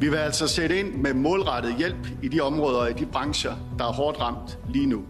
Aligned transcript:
Vi 0.00 0.08
vil 0.08 0.16
altså 0.16 0.48
sætte 0.48 0.78
ind 0.78 0.94
med 0.94 1.14
målrettet 1.14 1.76
hjælp 1.78 2.08
i 2.22 2.28
de 2.28 2.40
områder 2.40 2.78
og 2.78 2.90
i 2.90 2.92
de 2.92 3.06
brancher, 3.06 3.52
der 3.78 3.84
er 3.84 3.92
hårdt 3.92 4.20
ramt 4.20 4.58
lige 4.68 4.86
nu. 4.86 5.04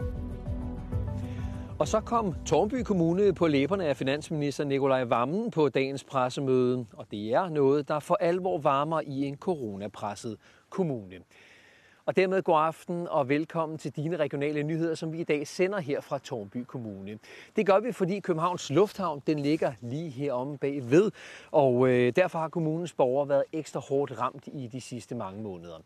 Og 1.78 1.88
så 1.88 2.00
kom 2.00 2.34
Tornby 2.46 2.82
Kommune 2.82 3.34
på 3.34 3.46
læberne 3.46 3.86
af 3.86 3.96
finansminister 3.96 4.64
Nikolaj 4.64 5.04
Vammen 5.04 5.50
på 5.50 5.68
dagens 5.68 6.04
pressemøde. 6.04 6.86
Og 6.92 7.06
det 7.10 7.34
er 7.34 7.48
noget, 7.48 7.88
der 7.88 7.98
for 7.98 8.16
alvor 8.20 8.58
varmer 8.58 9.00
i 9.00 9.24
en 9.24 9.36
coronapresset 9.36 10.36
kommune. 10.70 11.14
Og 12.08 12.16
dermed 12.16 12.42
god 12.42 12.58
aften 12.58 13.08
og 13.08 13.28
velkommen 13.28 13.78
til 13.78 13.96
dine 13.96 14.16
regionale 14.16 14.62
nyheder, 14.62 14.94
som 14.94 15.12
vi 15.12 15.20
i 15.20 15.24
dag 15.24 15.46
sender 15.46 15.78
her 15.78 16.00
fra 16.00 16.18
Tornby 16.18 16.56
Kommune. 16.56 17.18
Det 17.56 17.66
gør 17.66 17.80
vi, 17.80 17.92
fordi 17.92 18.20
Københavns 18.20 18.70
Lufthavn 18.70 19.22
den 19.26 19.38
ligger 19.38 19.72
lige 19.80 20.10
heromme 20.10 20.58
bagved, 20.58 21.10
og 21.50 21.88
øh, 21.88 22.12
derfor 22.16 22.38
har 22.38 22.48
kommunens 22.48 22.92
borgere 22.92 23.28
været 23.28 23.44
ekstra 23.52 23.80
hårdt 23.80 24.20
ramt 24.20 24.46
i 24.46 24.68
de 24.72 24.80
sidste 24.80 25.14
mange 25.14 25.42
måneder. 25.42 25.78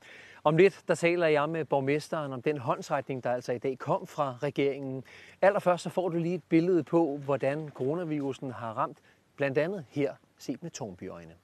Om 0.45 0.56
lidt, 0.56 0.83
der 0.88 0.95
taler 0.95 1.27
jeg 1.27 1.48
med 1.48 1.64
borgmesteren 1.64 2.33
om 2.33 2.42
den 2.42 2.59
håndsretning, 2.59 3.25
der 3.25 3.33
altså 3.33 3.52
i 3.52 3.59
dag 3.59 3.78
kom 3.78 4.06
fra 4.06 4.36
regeringen. 4.42 5.05
Allerførst 5.41 5.83
så 5.83 5.91
får 5.91 6.09
du 6.09 6.19
lige 6.19 6.34
et 6.34 6.45
billede 6.48 6.83
på, 6.83 7.20
hvordan 7.25 7.69
coronavirusen 7.75 8.50
har 8.50 8.73
ramt, 8.73 8.98
blandt 9.36 9.59
andet 9.59 9.84
her 9.89 10.14
set 10.39 10.62
med 10.62 10.70
Tornbyøjne. 10.70 11.34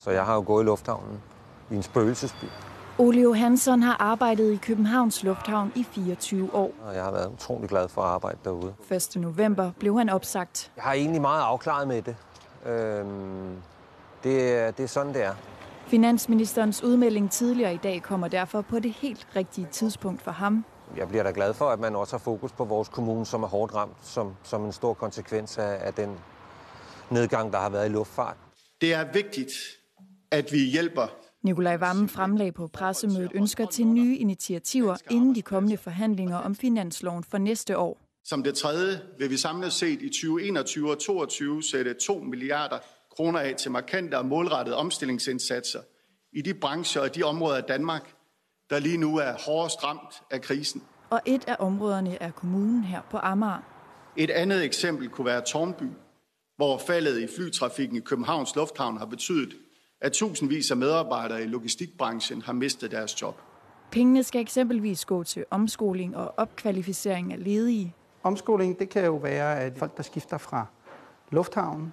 Så 0.00 0.10
jeg 0.10 0.26
har 0.26 0.34
jo 0.34 0.44
gået 0.46 0.62
i 0.62 0.66
lufthavnen 0.66 1.22
i 1.70 1.74
en 1.74 1.82
spøgelsesby. 1.82 2.46
Ole 2.98 3.20
Johansson 3.20 3.82
har 3.82 3.96
arbejdet 4.00 4.52
i 4.52 4.56
Københavns 4.56 5.22
Lufthavn 5.22 5.72
i 5.74 5.84
24 5.84 6.54
år. 6.54 6.74
Og 6.82 6.94
jeg 6.94 7.04
har 7.04 7.10
været 7.12 7.32
utrolig 7.32 7.68
glad 7.68 7.88
for 7.88 8.02
at 8.02 8.08
arbejde 8.08 8.38
derude. 8.44 8.74
1. 8.90 9.16
november 9.16 9.72
blev 9.78 9.98
han 9.98 10.08
opsagt. 10.08 10.72
Jeg 10.76 10.84
har 10.84 10.92
egentlig 10.92 11.20
meget 11.20 11.42
afklaret 11.42 11.88
med 11.88 12.02
det. 12.02 12.16
Øhm, 12.66 13.56
det, 14.22 14.52
er, 14.52 14.70
det 14.70 14.82
er 14.82 14.86
sådan, 14.86 15.14
det 15.14 15.24
er. 15.24 15.34
Finansministerens 15.86 16.82
udmelding 16.82 17.30
tidligere 17.30 17.74
i 17.74 17.80
dag 17.82 18.02
kommer 18.02 18.28
derfor 18.28 18.60
på 18.60 18.78
det 18.78 18.92
helt 18.92 19.26
rigtige 19.36 19.68
tidspunkt 19.70 20.22
for 20.22 20.30
ham. 20.30 20.64
Jeg 20.96 21.08
bliver 21.08 21.22
da 21.22 21.32
glad 21.34 21.54
for, 21.54 21.68
at 21.68 21.80
man 21.80 21.96
også 21.96 22.16
har 22.16 22.18
fokus 22.18 22.52
på 22.52 22.64
vores 22.64 22.88
kommune, 22.88 23.26
som 23.26 23.42
er 23.42 23.48
hårdt 23.48 23.74
ramt, 23.74 23.96
som, 24.02 24.34
som 24.42 24.64
en 24.64 24.72
stor 24.72 24.94
konsekvens 24.94 25.58
af, 25.58 25.78
af 25.80 25.94
den 25.94 26.18
nedgang, 27.10 27.52
der 27.52 27.58
har 27.58 27.68
været 27.68 27.86
i 27.86 27.92
luftfart. 27.92 28.36
Det 28.80 28.94
er 28.94 29.12
vigtigt, 29.12 29.52
at 30.30 30.52
vi 30.52 30.58
hjælper 30.58 31.06
Nikolaj 31.42 31.76
Vammen 31.76 32.08
fremlagde 32.08 32.52
på 32.52 32.66
pressemødet 32.66 33.30
ønsker 33.34 33.66
til 33.66 33.86
nye 33.86 34.16
initiativer 34.16 34.96
inden 35.10 35.34
de 35.34 35.42
kommende 35.42 35.76
forhandlinger 35.76 36.36
om 36.36 36.54
finansloven 36.54 37.24
for 37.24 37.38
næste 37.38 37.78
år. 37.78 38.00
Som 38.24 38.42
det 38.42 38.54
tredje 38.54 39.00
vil 39.18 39.30
vi 39.30 39.36
samlet 39.36 39.72
set 39.72 40.02
i 40.02 40.08
2021 40.08 40.90
og 40.90 40.96
2022 40.98 41.62
sætte 41.62 41.94
2 41.94 42.18
milliarder 42.18 42.78
kroner 43.16 43.40
af 43.40 43.54
til 43.54 43.70
markante 43.70 44.18
og 44.18 44.26
målrettede 44.26 44.76
omstillingsindsatser 44.76 45.80
i 46.32 46.42
de 46.42 46.54
brancher 46.54 47.02
og 47.02 47.14
de 47.14 47.22
områder 47.22 47.56
af 47.56 47.64
Danmark, 47.64 48.14
der 48.70 48.78
lige 48.78 48.96
nu 48.96 49.16
er 49.16 49.32
hårdest 49.46 49.84
ramt 49.84 50.22
af 50.30 50.40
krisen. 50.40 50.82
Og 51.10 51.20
et 51.26 51.44
af 51.48 51.56
områderne 51.58 52.22
er 52.22 52.30
kommunen 52.30 52.84
her 52.84 53.00
på 53.10 53.16
Amager. 53.16 53.62
Et 54.16 54.30
andet 54.30 54.64
eksempel 54.64 55.08
kunne 55.08 55.24
være 55.24 55.40
Tornby, 55.40 55.84
hvor 56.56 56.78
faldet 56.78 57.20
i 57.20 57.26
flytrafikken 57.36 57.96
i 57.96 58.00
Københavns 58.00 58.56
Lufthavn 58.56 58.96
har 58.96 59.06
betydet, 59.06 59.56
at 60.02 60.12
tusindvis 60.12 60.70
af 60.70 60.76
medarbejdere 60.76 61.42
i 61.42 61.46
logistikbranchen 61.46 62.42
har 62.42 62.52
mistet 62.52 62.90
deres 62.90 63.22
job. 63.22 63.40
Pengene 63.90 64.22
skal 64.22 64.40
eksempelvis 64.40 65.04
gå 65.04 65.22
til 65.22 65.44
omskoling 65.50 66.16
og 66.16 66.34
opkvalificering 66.36 67.32
af 67.32 67.44
ledige. 67.44 67.94
Omskoling 68.22 68.78
det 68.78 68.88
kan 68.88 69.04
jo 69.04 69.16
være, 69.16 69.60
at 69.60 69.78
folk, 69.78 69.96
der 69.96 70.02
skifter 70.02 70.38
fra 70.38 70.66
lufthavnen 71.30 71.92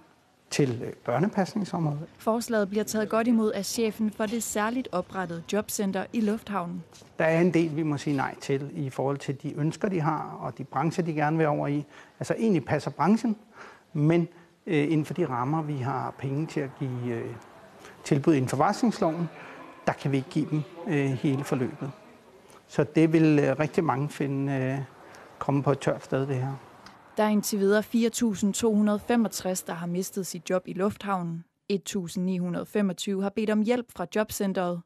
til 0.50 0.82
øh, 0.86 0.94
børnepasningsområdet. 0.94 2.08
Forslaget 2.18 2.70
bliver 2.70 2.84
taget 2.84 3.10
godt 3.10 3.28
imod 3.28 3.52
af 3.52 3.66
chefen 3.66 4.12
for 4.12 4.26
det 4.26 4.44
særligt 4.44 4.88
oprettede 4.92 5.44
jobcenter 5.54 6.06
i 6.14 6.22
Lufthavnen. 6.22 6.84
Der 7.20 7.26
er 7.26 7.42
en 7.42 7.54
del, 7.54 7.76
vi 7.76 7.84
må 7.84 7.98
sige 7.98 8.16
nej 8.16 8.36
til 8.42 8.70
i 8.76 8.90
forhold 8.90 9.18
til 9.18 9.44
de 9.44 9.54
ønsker, 9.58 9.90
de 9.90 10.02
har, 10.02 10.38
og 10.42 10.58
de 10.58 10.64
brancher, 10.64 11.04
de 11.04 11.14
gerne 11.14 11.38
vil 11.38 11.48
over 11.48 11.68
i. 11.68 11.86
Altså 12.20 12.36
egentlig 12.38 12.66
passer 12.66 12.92
branchen, 12.92 13.36
men 13.94 14.28
øh, 14.68 14.84
inden 14.84 15.06
for 15.06 15.14
de 15.14 15.26
rammer, 15.26 15.62
vi 15.62 15.78
har 15.78 16.16
penge 16.18 16.48
til 16.48 16.60
at 16.60 16.70
give 16.80 17.14
øh, 17.14 17.36
tilbud 18.10 18.34
inden 18.34 18.50
for 18.50 18.58
varslingsloven, 18.58 19.30
der 19.88 19.94
kan 19.94 20.12
vi 20.12 20.18
ikke 20.18 20.30
give 20.30 20.50
dem 20.50 20.62
øh, 20.88 21.06
hele 21.06 21.44
forløbet. 21.44 21.92
Så 22.68 22.84
det 22.84 23.14
vil 23.14 23.40
øh, 23.40 23.60
rigtig 23.60 23.84
mange 23.84 24.10
finde 24.10 24.54
øh, 24.54 24.78
komme 25.40 25.64
på 25.64 25.72
et 25.72 25.80
tørt 25.80 26.04
sted, 26.04 26.28
det 26.28 26.36
her. 26.36 26.54
Der 27.18 27.24
er 27.24 27.28
indtil 27.28 27.60
videre 27.60 27.80
4.265, 27.80 29.64
der 29.68 29.74
har 29.74 29.88
mistet 29.88 30.28
sit 30.28 30.50
job 30.50 30.64
i 30.66 30.74
lufthavnen. 30.74 31.44
1.925 31.74 33.22
har 33.22 33.32
bedt 33.36 33.50
om 33.50 33.62
hjælp 33.62 33.86
fra 33.96 34.06
jobcentret. 34.16 34.82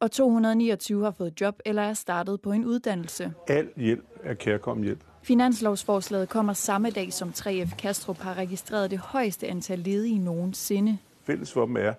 Og 0.00 0.10
229 0.10 1.04
har 1.04 1.10
fået 1.10 1.40
job 1.40 1.54
eller 1.64 1.82
er 1.82 1.94
startet 1.94 2.40
på 2.40 2.52
en 2.52 2.64
uddannelse. 2.64 3.32
Al 3.48 3.68
hjælp 3.76 4.04
er 4.22 4.34
kærkommen 4.34 4.84
hjælp. 4.84 5.00
Finanslovsforslaget 5.22 6.28
kommer 6.28 6.52
samme 6.52 6.90
dag, 6.90 7.12
som 7.12 7.28
3F 7.28 7.76
Kastrup 7.76 8.18
har 8.18 8.34
registreret 8.34 8.90
det 8.90 8.98
højeste 8.98 9.46
antal 9.48 9.78
ledige 9.78 10.18
nogensinde. 10.18 10.98
Fælles 11.22 11.52
for 11.52 11.66
dem 11.66 11.76
er, 11.76 11.92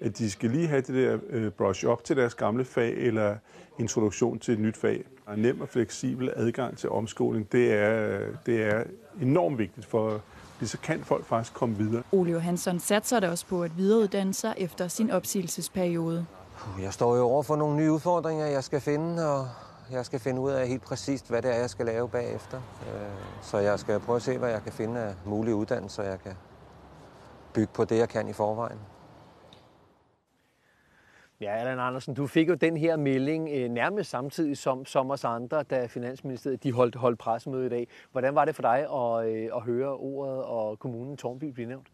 at 0.00 0.18
de 0.18 0.30
skal 0.30 0.50
lige 0.50 0.68
have 0.68 0.80
det 0.80 0.94
der 0.94 1.18
øh, 1.30 1.50
brush 1.50 1.86
op 1.86 2.04
til 2.04 2.16
deres 2.16 2.34
gamle 2.34 2.64
fag 2.64 2.94
eller 2.96 3.36
introduktion 3.78 4.38
til 4.38 4.54
et 4.54 4.60
nyt 4.60 4.76
fag. 4.76 5.04
En 5.34 5.38
nem 5.42 5.60
og 5.60 5.68
fleksibel 5.68 6.32
adgang 6.36 6.78
til 6.78 6.90
omskoling, 6.90 7.52
det 7.52 7.72
er, 7.72 8.20
det 8.46 8.62
er 8.62 8.84
enormt 9.20 9.58
vigtigt 9.58 9.86
for 9.86 10.22
så 10.66 10.78
kan 10.78 11.04
folk 11.04 11.24
faktisk 11.24 11.54
komme 11.54 11.76
videre. 11.76 12.02
Ole 12.12 12.32
Johansson 12.32 12.80
satser 12.80 13.20
da 13.20 13.30
også 13.30 13.46
på 13.46 13.62
at 13.62 13.76
videreuddanne 13.76 14.34
sig 14.34 14.54
efter 14.56 14.88
sin 14.88 15.10
opsigelsesperiode. 15.10 16.26
Jeg 16.80 16.92
står 16.92 17.16
jo 17.16 17.22
over 17.22 17.42
for 17.42 17.56
nogle 17.56 17.76
nye 17.76 17.92
udfordringer, 17.92 18.46
jeg 18.46 18.64
skal 18.64 18.80
finde, 18.80 19.32
og 19.32 19.48
jeg 19.90 20.06
skal 20.06 20.20
finde 20.20 20.40
ud 20.40 20.50
af 20.50 20.68
helt 20.68 20.82
præcist, 20.82 21.28
hvad 21.28 21.42
det 21.42 21.54
er, 21.54 21.58
jeg 21.58 21.70
skal 21.70 21.86
lave 21.86 22.08
bagefter. 22.08 22.56
Øh, 22.56 23.02
så 23.42 23.58
jeg 23.58 23.78
skal 23.78 24.00
prøve 24.00 24.16
at 24.16 24.22
se, 24.22 24.38
hvad 24.38 24.50
jeg 24.50 24.62
kan 24.62 24.72
finde 24.72 25.00
af 25.00 25.14
mulige 25.24 25.54
uddannelser, 25.54 26.02
jeg 26.02 26.18
kan 26.22 26.32
bygge 27.52 27.72
på 27.74 27.84
det, 27.84 27.98
jeg 27.98 28.08
kan 28.08 28.28
i 28.28 28.32
forvejen. 28.32 28.78
Ja, 31.40 31.50
Allan 31.50 31.78
Andersen, 31.78 32.14
du 32.14 32.26
fik 32.26 32.48
jo 32.48 32.54
den 32.54 32.76
her 32.76 32.96
melding 32.96 33.48
øh, 33.52 33.70
nærmest 33.70 34.10
samtidig 34.10 34.56
som, 34.56 34.84
som 34.84 35.10
os 35.10 35.24
andre, 35.24 35.62
da 35.62 35.86
Finansministeriet 35.86 36.62
de 36.62 36.72
holdt, 36.72 36.94
holdt 36.94 37.18
pressemøde 37.18 37.66
i 37.66 37.68
dag. 37.68 37.88
Hvordan 38.12 38.34
var 38.34 38.44
det 38.44 38.54
for 38.54 38.62
dig 38.62 38.78
at, 38.78 39.28
øh, 39.28 39.50
at 39.56 39.62
høre 39.62 39.94
ordet 39.96 40.44
og 40.44 40.78
kommunen 40.78 41.16
Tornby 41.16 41.44
blive 41.44 41.68
nævnt? 41.68 41.86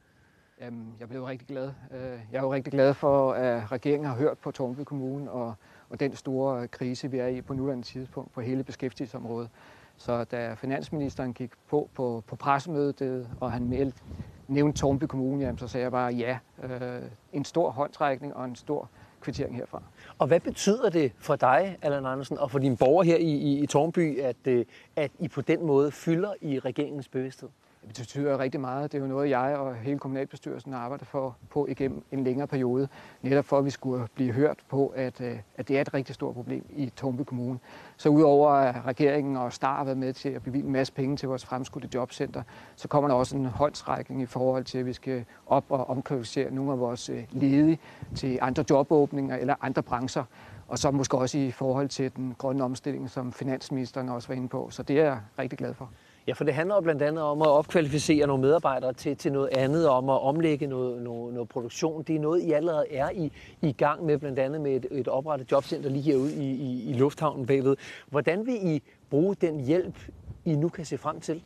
Jamen, 0.60 0.94
jeg 1.00 1.08
blev 1.08 1.24
rigtig 1.24 1.48
glad. 1.48 1.72
Øh, 1.90 2.18
jeg 2.32 2.38
er 2.38 2.42
jo 2.42 2.52
rigtig 2.52 2.72
glad 2.72 2.94
for, 2.94 3.32
at 3.32 3.72
regeringen 3.72 4.08
har 4.08 4.16
hørt 4.16 4.38
på 4.38 4.50
Tornby 4.50 4.80
Kommune 4.80 5.30
og, 5.30 5.54
og 5.90 6.00
den 6.00 6.16
store 6.16 6.68
krise, 6.68 7.10
vi 7.10 7.18
er 7.18 7.26
i 7.26 7.40
på 7.40 7.54
nuværende 7.54 7.84
tidspunkt 7.84 8.32
på 8.32 8.40
hele 8.40 8.64
beskæftigelsesområdet. 8.64 9.50
Så 9.96 10.24
da 10.24 10.54
finansministeren 10.54 11.32
gik 11.32 11.50
på 11.68 11.88
på, 11.94 12.22
på 12.26 12.36
pressemødet, 12.36 13.02
øh, 13.02 13.26
og 13.40 13.52
han 13.52 13.68
meldte, 13.68 14.02
nævnte 14.48 14.78
Tornby 14.78 15.04
Kommune, 15.04 15.44
jamen, 15.44 15.58
så 15.58 15.68
sagde 15.68 15.84
jeg 15.84 15.92
bare 15.92 16.12
ja. 16.12 16.38
Øh, 16.62 17.02
en 17.32 17.44
stor 17.44 17.70
håndtrækning 17.70 18.36
og 18.36 18.44
en 18.44 18.56
stor 18.56 18.90
kvittering 19.24 19.56
herfra. 19.56 19.82
Og 20.18 20.26
hvad 20.26 20.40
betyder 20.40 20.90
det 20.90 21.12
for 21.18 21.36
dig, 21.36 21.78
Allan 21.82 22.06
Andersen, 22.06 22.38
og 22.38 22.50
for 22.50 22.58
dine 22.58 22.76
borgere 22.76 23.06
her 23.06 23.16
i, 23.16 23.30
i, 23.30 23.58
i 23.62 23.66
Tornby, 23.66 24.20
at, 24.20 24.36
øh, 24.46 24.64
at 24.96 25.10
I 25.18 25.28
på 25.28 25.40
den 25.40 25.66
måde 25.66 25.90
fylder 25.90 26.34
i 26.40 26.58
regeringens 26.58 27.08
bevidsthed? 27.08 27.48
Det 27.88 27.96
betyder 27.98 28.38
rigtig 28.38 28.60
meget. 28.60 28.92
Det 28.92 28.98
er 28.98 29.02
jo 29.02 29.08
noget, 29.08 29.30
jeg 29.30 29.56
og 29.56 29.74
hele 29.74 29.98
kommunalbestyrelsen 29.98 30.72
har 30.72 30.80
arbejdet 30.80 31.06
for 31.06 31.36
på 31.50 31.66
igennem 31.66 32.04
en 32.12 32.24
længere 32.24 32.46
periode. 32.46 32.88
Netop 33.22 33.44
for, 33.44 33.58
at 33.58 33.64
vi 33.64 33.70
skulle 33.70 34.08
blive 34.14 34.32
hørt 34.32 34.58
på, 34.68 34.92
at, 34.96 35.20
øh, 35.20 35.38
at 35.56 35.68
det 35.68 35.76
er 35.76 35.80
et 35.80 35.94
rigtig 35.94 36.14
stort 36.14 36.34
problem 36.34 36.64
i 36.70 36.92
Tornby 36.96 37.20
Kommune. 37.20 37.58
Så 37.96 38.08
udover 38.08 38.50
at 38.50 38.86
regeringen 38.86 39.36
og 39.36 39.52
STAR 39.52 39.76
har 39.76 39.84
været 39.84 39.98
med 39.98 40.12
til 40.12 40.28
at 40.28 40.42
bevilge 40.42 40.66
en 40.66 40.72
masse 40.72 40.92
penge 40.92 41.16
til 41.16 41.28
vores 41.28 41.44
fremskudte 41.44 41.88
jobcenter, 41.94 42.42
så 42.76 42.88
kommer 42.88 43.08
der 43.08 43.14
også 43.14 43.36
en 43.36 43.46
håndsrækning 43.46 44.22
i 44.22 44.26
forhold 44.26 44.64
til, 44.64 44.78
at 44.78 44.86
vi 44.86 44.92
skal 44.92 45.24
op 45.46 45.64
og 45.68 45.90
omkvalificere 45.90 46.50
nogle 46.50 46.72
af 46.72 46.78
vores 46.78 47.08
øh, 47.08 47.24
ledige 47.30 47.78
til 48.14 48.38
andre 48.42 48.64
jobåbninger 48.70 49.36
eller 49.36 49.54
andre 49.60 49.82
brancher. 49.82 50.24
Og 50.68 50.78
så 50.78 50.90
måske 50.90 51.18
også 51.18 51.38
i 51.38 51.50
forhold 51.50 51.88
til 51.88 52.16
den 52.16 52.34
grønne 52.38 52.64
omstilling, 52.64 53.10
som 53.10 53.32
finansministeren 53.32 54.08
også 54.08 54.28
var 54.28 54.34
inde 54.34 54.48
på. 54.48 54.70
Så 54.70 54.82
det 54.82 55.00
er 55.00 55.04
jeg 55.04 55.20
rigtig 55.38 55.58
glad 55.58 55.74
for. 55.74 55.90
Ja, 56.26 56.32
for 56.32 56.44
det 56.44 56.54
handler 56.54 56.74
jo 56.74 56.80
blandt 56.80 57.02
andet 57.02 57.24
om 57.24 57.42
at 57.42 57.48
opkvalificere 57.48 58.26
nogle 58.26 58.42
medarbejdere 58.42 58.92
til, 58.92 59.16
til 59.16 59.32
noget 59.32 59.48
andet, 59.48 59.88
om 59.88 60.08
at 60.08 60.20
omlægge 60.20 60.66
noget, 60.66 61.02
noget, 61.02 61.34
noget 61.34 61.48
produktion. 61.48 62.02
Det 62.02 62.16
er 62.16 62.20
noget, 62.20 62.42
I 62.42 62.52
allerede 62.52 62.92
er 62.92 63.10
i, 63.10 63.32
i 63.62 63.72
gang 63.72 64.04
med, 64.04 64.18
blandt 64.18 64.38
andet 64.38 64.60
med 64.60 64.76
et, 64.76 64.86
et 64.90 65.08
oprettet 65.08 65.52
jobcenter 65.52 65.90
lige 65.90 66.02
herude 66.02 66.34
i, 66.34 66.50
i, 66.50 66.90
i 66.90 66.92
lufthavnen 66.92 67.46
bagved. 67.46 67.76
Hvordan 68.10 68.46
vil 68.46 68.74
I 68.74 68.82
bruge 69.10 69.34
den 69.34 69.60
hjælp, 69.60 69.98
I 70.44 70.54
nu 70.54 70.68
kan 70.68 70.84
se 70.84 70.98
frem 70.98 71.20
til? 71.20 71.42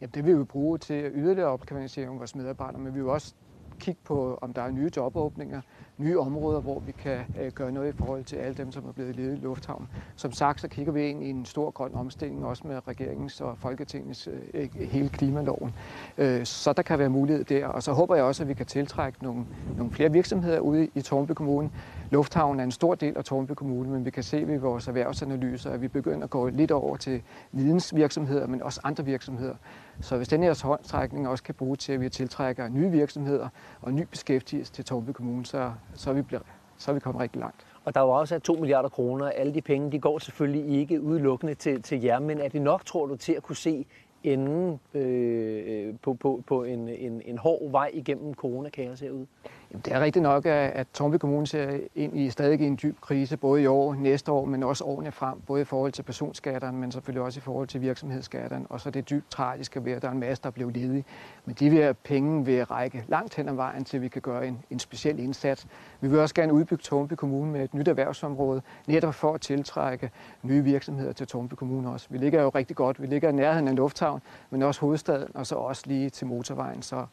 Ja, 0.00 0.06
det 0.06 0.26
vil 0.26 0.38
vi 0.38 0.44
bruge 0.44 0.78
til 0.78 1.10
yderligere 1.14 1.48
opkvalificering 1.48 2.12
af 2.12 2.18
vores 2.18 2.34
medarbejdere, 2.34 2.80
men 2.80 2.94
vi 2.94 3.00
vil 3.00 3.10
også 3.10 3.34
kigge 3.80 4.00
på, 4.04 4.38
om 4.40 4.52
der 4.52 4.62
er 4.62 4.70
nye 4.70 4.90
jobåbninger 4.96 5.60
nye 5.98 6.18
områder, 6.18 6.60
hvor 6.60 6.80
vi 6.86 6.92
kan 6.92 7.18
øh, 7.40 7.52
gøre 7.52 7.72
noget 7.72 7.94
i 7.94 7.96
forhold 7.96 8.24
til 8.24 8.36
alle 8.36 8.54
dem, 8.54 8.72
som 8.72 8.88
er 8.88 8.92
blevet 8.92 9.16
ledet 9.16 9.38
i 9.38 9.40
Lufthavn. 9.40 9.88
Som 10.16 10.32
sagt, 10.32 10.60
så 10.60 10.68
kigger 10.68 10.92
vi 10.92 11.06
ind 11.06 11.22
i 11.22 11.30
en 11.30 11.44
stor 11.44 11.70
grøn 11.70 11.94
omstilling, 11.94 12.44
også 12.44 12.66
med 12.66 12.88
regeringens 12.88 13.40
og 13.40 13.58
Folketingets 13.58 14.28
øh, 14.54 14.68
hele 14.74 15.08
klimaloven. 15.08 15.74
Øh, 16.18 16.44
så 16.44 16.72
der 16.72 16.82
kan 16.82 16.98
være 16.98 17.08
mulighed 17.08 17.44
der, 17.44 17.66
og 17.66 17.82
så 17.82 17.92
håber 17.92 18.14
jeg 18.14 18.24
også, 18.24 18.42
at 18.42 18.48
vi 18.48 18.54
kan 18.54 18.66
tiltrække 18.66 19.24
nogle, 19.24 19.46
nogle 19.76 19.92
flere 19.92 20.12
virksomheder 20.12 20.60
ude 20.60 20.88
i 20.94 21.00
Tornby 21.00 21.32
Kommune. 21.32 21.70
Lufthavnen 22.10 22.60
er 22.60 22.64
en 22.64 22.70
stor 22.70 22.94
del 22.94 23.16
af 23.16 23.24
Tornby 23.24 23.52
Kommune, 23.52 23.90
men 23.90 24.04
vi 24.04 24.10
kan 24.10 24.22
se 24.22 24.46
ved 24.46 24.58
vores 24.58 24.88
erhvervsanalyser, 24.88 25.70
at 25.70 25.82
vi 25.82 25.88
begynder 25.88 26.24
at 26.24 26.30
gå 26.30 26.48
lidt 26.48 26.70
over 26.70 26.96
til 26.96 27.22
vidensvirksomheder, 27.52 28.46
men 28.46 28.62
også 28.62 28.80
andre 28.84 29.04
virksomheder. 29.04 29.54
Så 30.00 30.16
hvis 30.16 30.28
den 30.28 30.42
her 30.42 30.66
håndtrækning 30.66 31.28
også 31.28 31.44
kan 31.44 31.54
bruge 31.54 31.76
til, 31.76 31.92
at 31.92 32.00
vi 32.00 32.08
tiltrækker 32.08 32.68
nye 32.68 32.90
virksomheder 32.90 33.48
og 33.80 33.92
ny 33.92 34.02
beskæftigelse 34.10 34.72
til 34.72 34.84
Tornby 34.84 35.10
Kommune, 35.10 35.46
så, 35.46 35.72
så, 35.98 36.10
er 36.10 36.14
vi 36.14 36.22
blevet, 36.22 36.46
så 36.76 36.90
er 36.90 36.94
vi 36.94 37.00
kommet 37.00 37.22
rigtig 37.22 37.40
langt. 37.40 37.66
Og 37.84 37.94
der 37.94 38.00
er 38.00 38.04
jo 38.04 38.10
også 38.10 38.38
2 38.38 38.54
milliarder 38.54 38.88
kroner. 38.88 39.30
Alle 39.30 39.54
de 39.54 39.60
penge, 39.60 39.92
de 39.92 39.98
går 39.98 40.18
selvfølgelig 40.18 40.78
ikke 40.78 41.00
udelukkende 41.02 41.54
til, 41.54 41.82
til 41.82 42.02
jer, 42.02 42.18
men 42.18 42.40
er 42.40 42.48
det 42.48 42.62
nok, 42.62 42.84
tror 42.84 43.06
du, 43.06 43.16
til 43.16 43.32
at 43.32 43.42
kunne 43.42 43.56
se 43.56 43.86
enden 44.24 44.80
øh, 44.94 45.88
øh 45.88 45.94
på, 46.02 46.14
på, 46.14 46.42
på 46.46 46.64
en, 46.64 46.88
en, 46.88 47.22
en 47.24 47.38
hård 47.38 47.70
vej 47.70 47.90
igennem 47.94 48.34
coronakaos 48.34 49.00
herude? 49.00 49.26
Jamen, 49.70 49.82
det 49.84 49.92
er 49.92 50.00
rigtigt 50.00 50.22
nok, 50.22 50.46
at 50.46 50.86
Tornby 50.94 51.14
Kommune 51.14 51.46
ser 51.46 51.80
ind 51.94 52.18
i 52.18 52.30
stadig 52.30 52.60
en 52.66 52.78
dyb 52.82 53.00
krise, 53.00 53.36
både 53.36 53.62
i 53.62 53.66
år, 53.66 53.94
næste 53.94 54.32
år, 54.32 54.44
men 54.44 54.62
også 54.62 54.84
årene 54.84 55.12
frem, 55.12 55.40
både 55.40 55.60
i 55.60 55.64
forhold 55.64 55.92
til 55.92 56.02
personskatterne, 56.02 56.78
men 56.78 56.92
selvfølgelig 56.92 57.22
også 57.22 57.38
i 57.38 57.40
forhold 57.40 57.68
til 57.68 57.80
virksomhedsskatterne. 57.80 58.66
Og 58.68 58.80
så 58.80 58.88
er 58.88 58.90
det 58.90 59.10
dybt 59.10 59.30
tragiske 59.30 59.84
ved, 59.84 59.92
at 59.92 60.02
der 60.02 60.08
er 60.08 60.12
en 60.12 60.20
masse, 60.20 60.42
der 60.42 60.50
blev 60.50 60.70
ledige. 60.70 61.04
Men 61.44 61.56
de 61.60 61.70
her 61.70 61.92
penge 61.92 62.44
vil 62.44 62.64
række 62.64 63.04
langt 63.08 63.34
hen 63.34 63.48
ad 63.48 63.54
vejen, 63.54 63.84
til 63.84 64.02
vi 64.02 64.08
kan 64.08 64.22
gøre 64.22 64.46
en, 64.46 64.58
en 64.70 64.78
speciel 64.78 65.18
indsats. 65.18 65.66
Vi 66.00 66.08
vil 66.08 66.18
også 66.18 66.34
gerne 66.34 66.52
udbygge 66.52 66.82
Tornby 66.82 67.12
Kommune 67.12 67.52
med 67.52 67.64
et 67.64 67.74
nyt 67.74 67.88
erhvervsområde, 67.88 68.62
netop 68.86 69.14
for 69.14 69.34
at 69.34 69.40
tiltrække 69.40 70.10
nye 70.42 70.64
virksomheder 70.64 71.12
til 71.12 71.26
Tornby 71.26 71.54
Kommune 71.54 71.90
også. 71.90 72.06
Vi 72.10 72.18
ligger 72.18 72.42
jo 72.42 72.48
rigtig 72.48 72.76
godt. 72.76 73.02
Vi 73.02 73.06
ligger 73.06 73.28
i 73.28 73.32
nærheden 73.32 73.68
af 73.68 73.76
lufthavn, 73.76 74.22
men 74.50 74.62
også 74.62 74.80
hovedstaden, 74.80 75.36
og 75.36 75.46
så 75.46 75.54
også 75.54 75.82
lige 75.86 76.10
til 76.10 76.26
motorvejen. 76.26 76.82
Så 76.82 77.06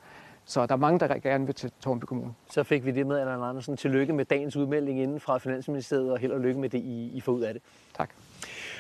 så 0.46 0.66
der 0.66 0.74
er 0.74 0.78
mange, 0.78 1.00
der 1.00 1.08
gerne 1.08 1.46
vil 1.46 1.56
til 1.56 1.72
Tornby 1.82 2.04
Kommune. 2.04 2.34
Så 2.52 2.64
fik 2.64 2.86
vi 2.86 2.92
det 2.92 3.08
med, 3.08 3.20
Allan 3.20 3.44
Andersen. 3.44 3.78
Tillykke 3.78 4.14
med 4.14 4.26
dagens 4.26 4.56
udmelding 4.56 5.02
inden 5.02 5.20
fra 5.20 5.38
Finansministeriet, 5.38 6.12
og 6.12 6.20
held 6.20 6.32
og 6.32 6.40
lykke 6.40 6.60
med 6.60 6.70
det, 6.70 6.78
I, 6.78 7.12
I 7.14 7.22
får 7.22 7.32
ud 7.32 7.42
af 7.42 7.54
det. 7.54 7.64
Tak. 7.98 8.10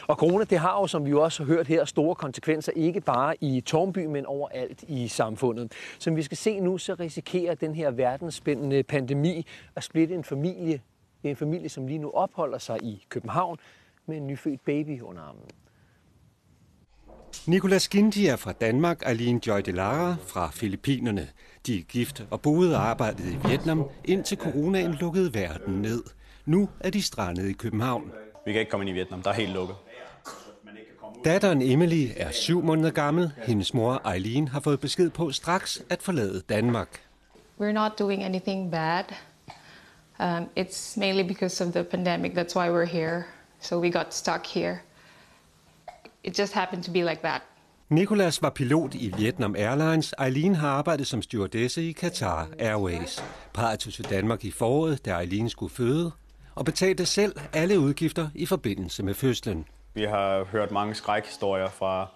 Og 0.08 0.16
corona, 0.16 0.44
det 0.44 0.58
har 0.58 0.80
jo, 0.82 0.88
som 0.88 1.06
vi 1.06 1.10
jo 1.10 1.24
også 1.24 1.44
har 1.44 1.54
hørt 1.54 1.68
her, 1.68 1.86
store 1.86 2.16
konsekvenser, 2.16 2.72
ikke 2.76 3.02
bare 3.02 3.36
i 3.44 3.62
Tornby, 3.62 4.06
men 4.06 4.26
overalt 4.26 4.84
i 4.88 5.08
samfundet. 5.08 5.72
Som 6.00 6.16
vi 6.16 6.24
skal 6.24 6.38
se 6.38 6.60
nu, 6.60 6.78
så 6.78 6.94
risikerer 6.94 7.56
den 7.56 7.76
her 7.76 7.92
verdensspændende 7.92 8.84
pandemi 8.84 9.46
at 9.76 9.84
splitte 9.84 10.16
en 10.16 10.24
familie. 10.24 10.82
Det 11.22 11.30
er 11.30 11.30
en 11.30 11.36
familie, 11.36 11.70
som 11.70 11.88
lige 11.88 12.00
nu 12.00 12.12
opholder 12.12 12.58
sig 12.58 12.84
i 12.84 13.06
København 13.10 13.58
med 14.06 14.18
en 14.18 14.28
nyfødt 14.28 14.66
baby 14.66 15.02
under 15.02 15.22
armen. 15.22 15.42
Nicolas 17.48 17.88
Gindi 17.88 18.28
er 18.28 18.36
fra 18.36 18.52
Danmark, 18.52 19.02
Aline 19.06 19.40
Joy 19.48 19.60
de 19.60 19.72
Lara 19.72 20.16
fra 20.28 20.50
Filippinerne. 20.54 21.28
De 21.66 21.80
er 21.80 21.84
gift 21.84 22.24
og 22.32 22.42
boede 22.42 22.76
og 22.76 22.84
arbejdede 22.84 23.34
i 23.34 23.38
Vietnam, 23.48 23.90
indtil 24.06 24.38
coronaen 24.38 24.94
lukkede 24.94 25.34
verden 25.34 25.82
ned. 25.82 26.04
Nu 26.46 26.70
er 26.80 26.90
de 26.90 27.02
strandet 27.02 27.50
i 27.50 27.54
København. 27.54 28.12
Vi 28.46 28.52
kan 28.52 28.60
ikke 28.60 28.72
komme 28.72 28.84
ind 28.84 28.90
i 28.90 28.94
Vietnam, 28.94 29.22
der 29.22 29.30
er 29.30 29.34
helt 29.34 29.54
lukket. 29.54 29.76
Datteren 31.26 31.62
Emily 31.62 32.08
er 32.18 32.32
syv 32.32 32.64
måneder 32.64 32.92
gammel. 32.92 33.32
Hendes 33.38 33.74
mor 33.74 34.10
Eileen 34.10 34.48
har 34.48 34.60
fået 34.60 34.80
besked 34.80 35.10
på 35.10 35.32
straks 35.32 35.84
at 35.90 36.02
forlade 36.02 36.42
Danmark. 36.50 37.02
We're 37.60 37.72
not 37.72 37.92
doing 38.00 38.24
anything 38.24 38.72
bad. 38.72 39.04
Um, 40.20 40.50
it's 40.60 41.00
mainly 41.00 41.28
because 41.28 41.64
of 41.66 41.74
the 41.74 41.84
pandemic. 41.84 42.32
That's 42.34 42.56
why 42.56 42.70
we're 42.70 42.92
here. 42.92 43.24
So 43.60 43.80
we 43.80 43.90
got 43.90 44.14
stuck 44.14 44.46
here. 44.46 44.76
It 46.24 46.40
just 46.40 46.54
happened 46.54 46.84
to 46.84 46.92
be 46.92 47.04
like 47.04 47.22
that. 47.22 47.42
Nicolas 47.90 48.42
var 48.42 48.50
pilot 48.50 48.96
i 48.96 49.14
Vietnam 49.18 49.56
Airlines. 49.58 50.14
Eileen 50.26 50.56
har 50.56 50.70
arbejdet 50.70 51.08
som 51.08 51.22
stewardesse 51.22 51.84
i 51.84 51.94
Qatar 51.94 52.48
Airways. 52.60 53.24
Parret 53.54 53.80
tog 53.80 53.94
til 53.94 54.10
Danmark 54.10 54.46
i 54.46 54.52
foråret, 54.52 55.06
da 55.06 55.20
Eileen 55.20 55.50
skulle 55.50 55.74
føde, 55.74 56.12
og 56.56 56.66
betalte 56.66 57.06
selv 57.06 57.36
alle 57.54 57.80
udgifter 57.80 58.28
i 58.36 58.46
forbindelse 58.46 59.04
med 59.04 59.14
fødslen. 59.14 59.66
Vi 59.94 60.04
har 60.04 60.44
hørt 60.52 60.72
mange 60.72 60.96
skrækhistorier 60.96 61.70
fra, 61.70 62.08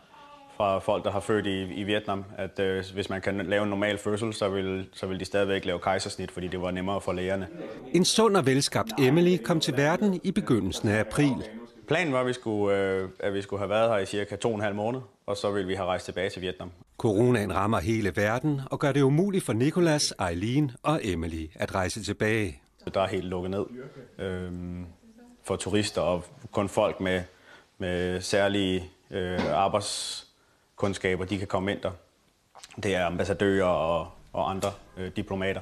fra 0.58 0.80
folk, 0.80 1.04
der 1.04 1.12
har 1.12 1.20
født 1.20 1.46
i, 1.46 1.74
i 1.74 1.84
Vietnam, 1.84 2.26
at 2.38 2.60
øh, 2.60 2.84
hvis 2.94 3.10
man 3.10 3.22
kan 3.22 3.38
lave 3.38 3.64
en 3.64 3.70
normal 3.70 3.98
fødsel, 3.98 4.34
så 4.34 4.50
vil, 4.50 4.88
så 4.94 5.08
vil 5.08 5.20
de 5.20 5.26
stadigvæk 5.26 5.66
lave 5.66 5.80
kejsersnit, 5.80 6.32
fordi 6.32 6.48
det 6.48 6.62
var 6.62 6.72
nemmere 6.72 7.02
for 7.02 7.14
lægerne. 7.14 7.48
En 7.94 8.06
sund 8.06 8.38
og 8.38 8.46
velskabt 8.46 8.92
Emily 9.00 9.38
kom 9.44 9.60
til 9.60 9.78
verden 9.78 10.22
i 10.24 10.32
begyndelsen 10.32 10.90
af 10.90 11.00
april. 11.00 11.36
Planen 11.90 12.14
var, 12.14 12.20
at 12.20 12.28
vi 12.28 12.34
skulle, 12.34 12.78
øh, 12.78 13.10
at 13.20 13.34
vi 13.34 13.42
skulle 13.42 13.60
have 13.60 13.70
været 13.70 13.90
her 13.90 13.98
i 13.98 14.06
cirka 14.06 14.36
to 14.36 14.50
og 14.50 14.56
en 14.56 14.62
halv 14.62 14.76
måned, 14.76 15.02
og 15.26 15.38
så 15.38 15.52
ville 15.52 15.68
vi 15.68 15.74
have 15.74 15.88
rejst 15.88 16.06
tilbage 16.06 16.30
til 16.30 16.42
Vietnam. 16.42 16.72
Coronaen 16.98 17.56
rammer 17.56 17.80
hele 17.80 18.16
verden 18.16 18.62
og 18.72 18.80
gør 18.80 18.92
det 18.92 19.02
umuligt 19.02 19.46
for 19.46 19.54
Nicolas, 19.54 20.14
Eileen 20.30 20.72
og 20.84 21.00
Emily 21.04 21.48
at 21.56 21.76
rejse 21.76 22.04
tilbage. 22.04 22.62
Der 22.94 23.02
er 23.02 23.08
helt 23.08 23.26
lukket 23.26 23.52
ned 23.52 23.66
øh, 24.18 24.52
for 25.44 25.56
turister 25.56 26.02
og 26.02 26.24
kun 26.52 26.70
folk 26.70 27.00
med, 27.00 27.24
med 27.78 28.22
særlige 28.22 28.90
øh, 29.12 29.52
arbejdskundskaber, 29.54 31.26
de 31.26 31.38
kan 31.38 31.48
komme 31.48 31.72
ind 31.72 31.82
der. 31.82 31.92
Det 32.84 32.96
er 32.96 33.06
ambassadører 33.06 33.66
og, 33.66 34.08
og 34.34 34.50
andre 34.50 34.72
øh, 34.98 35.12
diplomater. 35.16 35.62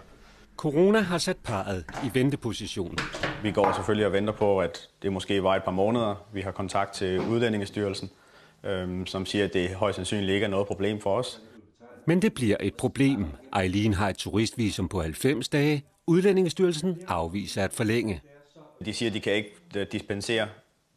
Corona 0.58 1.00
har 1.00 1.18
sat 1.18 1.38
parret 1.38 1.86
i 2.06 2.10
venteposition. 2.14 2.98
Vi 3.44 3.52
går 3.52 3.74
selvfølgelig 3.76 4.06
og 4.06 4.14
venter 4.14 4.34
på, 4.34 4.62
at 4.62 4.90
det 5.02 5.14
måske 5.14 5.44
var 5.44 5.56
et 5.56 5.64
par 5.64 5.72
måneder. 5.72 6.28
Vi 6.34 6.42
har 6.42 6.52
kontakt 6.52 6.94
til 6.94 7.20
Udlændingestyrelsen, 7.20 8.10
øhm, 8.64 9.06
som 9.06 9.26
siger, 9.26 9.46
at 9.46 9.54
det 9.54 9.70
højst 9.70 9.96
sandsynligt 9.96 10.32
ikke 10.32 10.44
er 10.44 10.50
noget 10.50 10.68
problem 10.68 11.00
for 11.00 11.18
os. 11.18 11.42
Men 12.06 12.22
det 12.22 12.34
bliver 12.34 12.58
et 12.60 12.74
problem. 12.74 13.26
Eileen 13.62 13.94
har 13.94 14.10
et 14.10 14.18
turistvisum 14.18 14.88
på 14.88 15.02
90 15.02 15.50
dage. 15.50 15.84
Udlændingestyrelsen 16.08 16.98
afviser 17.08 17.64
at 17.64 17.74
forlænge. 17.74 18.22
De 18.86 18.94
siger, 18.94 19.10
at 19.10 19.14
de 19.14 19.20
kan 19.20 19.34
ikke 19.34 19.52
øh, 19.76 19.88
dispensere 19.92 20.48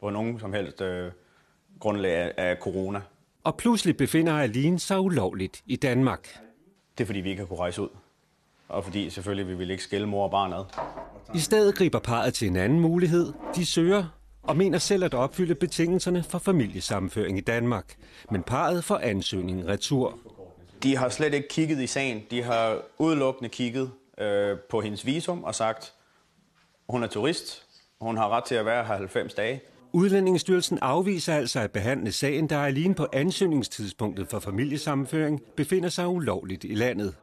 på 0.00 0.10
nogen 0.10 0.40
som 0.40 0.52
helst 0.52 0.80
øh, 0.80 1.12
grundlag 1.80 2.32
af 2.36 2.56
corona. 2.60 3.00
Og 3.44 3.56
pludselig 3.56 3.96
befinder 3.96 4.40
Eileen 4.40 4.78
sig 4.78 5.00
ulovligt 5.00 5.62
i 5.66 5.76
Danmark. 5.76 6.28
Det 6.98 7.04
er, 7.04 7.06
fordi 7.06 7.20
vi 7.20 7.30
ikke 7.30 7.40
har 7.40 7.46
kunne 7.46 7.58
rejse 7.58 7.82
ud 7.82 7.88
og 8.70 8.84
fordi 8.84 9.11
selvfølgelig 9.11 9.49
vi 9.49 9.55
vil 9.55 9.70
ikke 9.70 9.82
skille 9.82 10.06
mor 10.06 10.25
og 10.25 10.31
barn 10.31 10.52
ad. 10.52 10.64
I 11.34 11.38
stedet 11.38 11.75
griber 11.75 11.99
parret 11.99 12.34
til 12.34 12.49
en 12.49 12.56
anden 12.56 12.81
mulighed. 12.81 13.32
De 13.56 13.67
søger 13.67 14.05
og 14.43 14.56
mener 14.56 14.78
selv 14.78 15.05
at 15.05 15.14
opfylde 15.14 15.55
betingelserne 15.55 16.22
for 16.22 16.38
familiesammenføring 16.38 17.38
i 17.38 17.40
Danmark. 17.40 17.94
Men 18.31 18.43
parret 18.43 18.84
får 18.84 18.99
ansøgningen 18.99 19.69
retur. 19.69 20.19
De 20.82 20.96
har 20.96 21.08
slet 21.08 21.34
ikke 21.34 21.49
kigget 21.49 21.81
i 21.81 21.87
sagen. 21.87 22.22
De 22.31 22.43
har 22.43 22.78
udelukkende 22.99 23.49
kigget 23.49 23.91
øh, 24.20 24.58
på 24.70 24.81
hendes 24.81 25.06
visum 25.06 25.44
og 25.44 25.55
sagt, 25.55 25.93
hun 26.89 27.03
er 27.03 27.06
turist. 27.06 27.62
Hun 28.00 28.17
har 28.17 28.29
ret 28.29 28.44
til 28.44 28.55
at 28.55 28.67
være 28.67 28.84
her 28.84 28.96
90 28.96 29.34
dage. 29.34 29.60
Udlændingsstyrelsen 29.93 30.79
afviser 30.82 31.34
altså 31.34 31.60
at 31.60 31.70
behandle 31.70 32.12
sagen, 32.12 32.48
der 32.48 32.58
alene 32.58 32.94
på 32.94 33.06
ansøgningstidspunktet 33.12 34.29
for 34.29 34.39
familiesammenføring 34.39 35.41
befinder 35.56 35.89
sig 35.89 36.08
ulovligt 36.08 36.65
i 36.65 36.74
landet. 36.74 37.15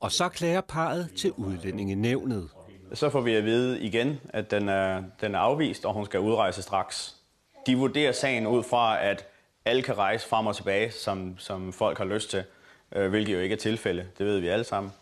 Og 0.00 0.12
så 0.12 0.28
klager 0.28 0.60
parret 0.60 1.10
til 1.16 1.32
udlændingenævnet. 1.32 2.50
Så 2.94 3.10
får 3.10 3.20
vi 3.20 3.34
at 3.34 3.44
vide 3.44 3.80
igen, 3.80 4.20
at 4.28 4.50
den 4.50 4.68
er, 4.68 5.02
den 5.20 5.34
er 5.34 5.38
afvist, 5.38 5.84
og 5.84 5.94
hun 5.94 6.04
skal 6.04 6.20
udrejse 6.20 6.62
straks. 6.62 7.16
De 7.66 7.76
vurderer 7.76 8.12
sagen 8.12 8.46
ud 8.46 8.62
fra, 8.62 9.02
at 9.02 9.26
alle 9.64 9.82
kan 9.82 9.98
rejse 9.98 10.28
frem 10.28 10.46
og 10.46 10.56
tilbage, 10.56 10.90
som, 10.90 11.38
som 11.38 11.72
folk 11.72 11.98
har 11.98 12.04
lyst 12.04 12.30
til, 12.30 12.44
øh, 12.92 13.10
hvilket 13.10 13.34
jo 13.34 13.40
ikke 13.40 13.52
er 13.52 13.56
tilfælde. 13.58 14.06
Det 14.18 14.26
ved 14.26 14.38
vi 14.40 14.48
alle 14.48 14.64
sammen. 14.64 14.92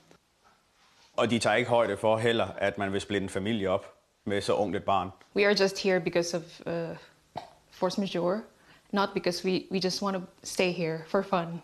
Og 1.17 1.31
de 1.31 1.39
tager 1.39 1.57
ikke 1.57 1.71
højde 1.71 1.97
for 1.97 2.17
heller, 2.17 2.49
at 2.59 2.79
man 2.79 2.93
vil 2.93 3.01
splitte 3.01 3.25
en 3.25 3.29
familie 3.29 3.71
op 3.71 3.95
med 4.25 4.41
så 4.41 4.55
ungt 4.55 4.77
et 4.77 4.85
barn. 4.85 5.11
We 5.37 5.47
are 5.47 5.57
just 5.61 5.83
here 5.83 6.01
because 6.01 6.37
of 6.37 6.43
uh, 6.67 6.97
force 7.71 8.01
majeure, 8.01 8.41
not 8.93 9.09
because 9.15 9.49
we, 9.49 9.63
we 9.71 9.81
just 9.85 10.03
want 10.03 10.17
to 10.17 10.23
stay 10.43 10.73
here 10.73 10.99
for 11.07 11.23
fun. 11.23 11.61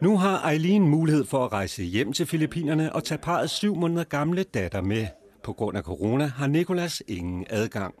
Nu 0.00 0.16
har 0.16 0.48
Eileen 0.48 0.88
mulighed 0.88 1.24
for 1.24 1.44
at 1.44 1.52
rejse 1.52 1.82
hjem 1.82 2.12
til 2.12 2.26
Filippinerne 2.26 2.92
og 2.92 3.04
tage 3.04 3.18
parrets 3.18 3.52
syv 3.52 3.74
måneder 3.74 4.04
gamle 4.04 4.42
datter 4.42 4.80
med. 4.80 5.06
På 5.42 5.52
grund 5.52 5.76
af 5.76 5.82
corona 5.82 6.26
har 6.26 6.46
Nikolas 6.46 7.02
ingen 7.08 7.46
adgang. 7.50 7.94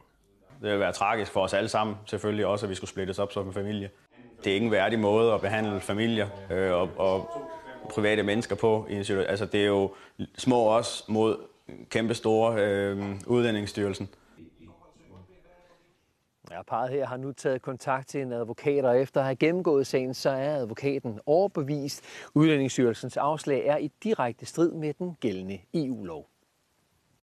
Det 0.62 0.70
vil 0.70 0.80
være 0.80 0.92
tragisk 0.92 1.32
for 1.32 1.40
os 1.40 1.54
alle 1.54 1.68
sammen, 1.68 1.96
selvfølgelig 2.06 2.46
også, 2.46 2.66
at 2.66 2.70
vi 2.70 2.74
skulle 2.74 2.90
splittes 2.90 3.18
op 3.18 3.32
som 3.32 3.46
en 3.46 3.52
familie. 3.52 3.90
Det 4.44 4.52
er 4.52 4.56
ingen 4.56 4.70
værdig 4.70 4.98
måde 4.98 5.32
at 5.32 5.40
behandle 5.40 5.80
familier 5.80 6.28
øh, 6.50 6.72
og, 6.72 6.90
og 6.96 7.30
private 7.90 8.22
mennesker 8.22 8.56
på 8.56 8.86
i 8.90 8.94
en 8.94 9.04
situation. 9.04 9.30
Altså, 9.30 9.46
det 9.46 9.62
er 9.62 9.66
jo 9.66 9.94
små 10.36 10.68
os 10.68 11.04
mod 11.08 11.36
kæmpe 11.90 12.14
store 12.14 12.62
øh, 12.62 13.14
udlændingsstyrelsen. 13.26 14.08
Ja, 16.50 16.62
parret 16.62 16.90
her 16.90 17.06
har 17.06 17.16
nu 17.16 17.32
taget 17.32 17.62
kontakt 17.62 18.08
til 18.08 18.20
en 18.20 18.32
advokat, 18.32 18.84
og 18.84 19.00
efter 19.00 19.20
at 19.20 19.26
have 19.26 19.36
gennemgået 19.36 19.86
sagen, 19.86 20.14
så 20.14 20.30
er 20.30 20.54
advokaten 20.54 21.20
overbevist. 21.26 22.04
Udlændingsstyrelsens 22.34 23.16
afslag 23.16 23.66
er 23.66 23.76
i 23.76 23.90
direkte 24.02 24.46
strid 24.46 24.72
med 24.72 24.94
den 24.94 25.16
gældende 25.20 25.58
EU-lov. 25.74 26.28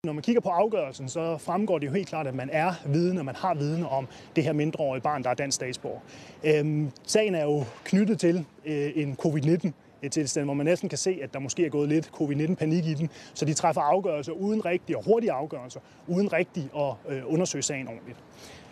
Når 0.04 0.12
man 0.12 0.22
kigger 0.22 0.40
på 0.40 0.48
afgørelsen, 0.48 1.08
så 1.08 1.38
fremgår 1.38 1.78
det 1.78 1.86
jo 1.86 1.92
helt 1.92 2.08
klart, 2.08 2.26
at 2.26 2.34
man 2.34 2.50
er 2.52 2.72
viden, 2.86 3.18
og 3.18 3.24
man 3.24 3.36
har 3.36 3.54
viden 3.54 3.84
om 3.84 4.08
det 4.36 4.44
her 4.44 4.52
mindreårige 4.52 5.02
barn, 5.02 5.22
der 5.22 5.30
er 5.30 5.34
dansk 5.34 5.54
statsborger. 5.54 6.00
Øhm, 6.44 6.90
sagen 7.06 7.34
er 7.34 7.44
jo 7.44 7.64
knyttet 7.84 8.20
til 8.20 8.46
øh, 8.64 8.92
en 8.94 9.16
covid-19 9.26 9.70
tilstand, 10.08 10.46
hvor 10.46 10.54
man 10.54 10.66
næsten 10.66 10.88
kan 10.88 10.98
se, 10.98 11.18
at 11.22 11.34
der 11.34 11.38
måske 11.38 11.66
er 11.66 11.70
gået 11.70 11.88
lidt 11.88 12.06
covid-19-panik 12.06 12.86
i 12.86 12.94
den, 12.94 13.10
så 13.34 13.44
de 13.44 13.54
træffer 13.54 13.80
afgørelser 13.80 14.32
uden 14.32 14.64
rigtige 14.64 14.98
og 14.98 15.04
hurtige 15.04 15.32
afgørelser, 15.32 15.80
uden 16.06 16.32
rigtigt 16.32 16.68
at 16.76 16.92
øh, 17.08 17.22
undersøge 17.32 17.62
sagen 17.62 17.88
ordentligt. 17.88 18.18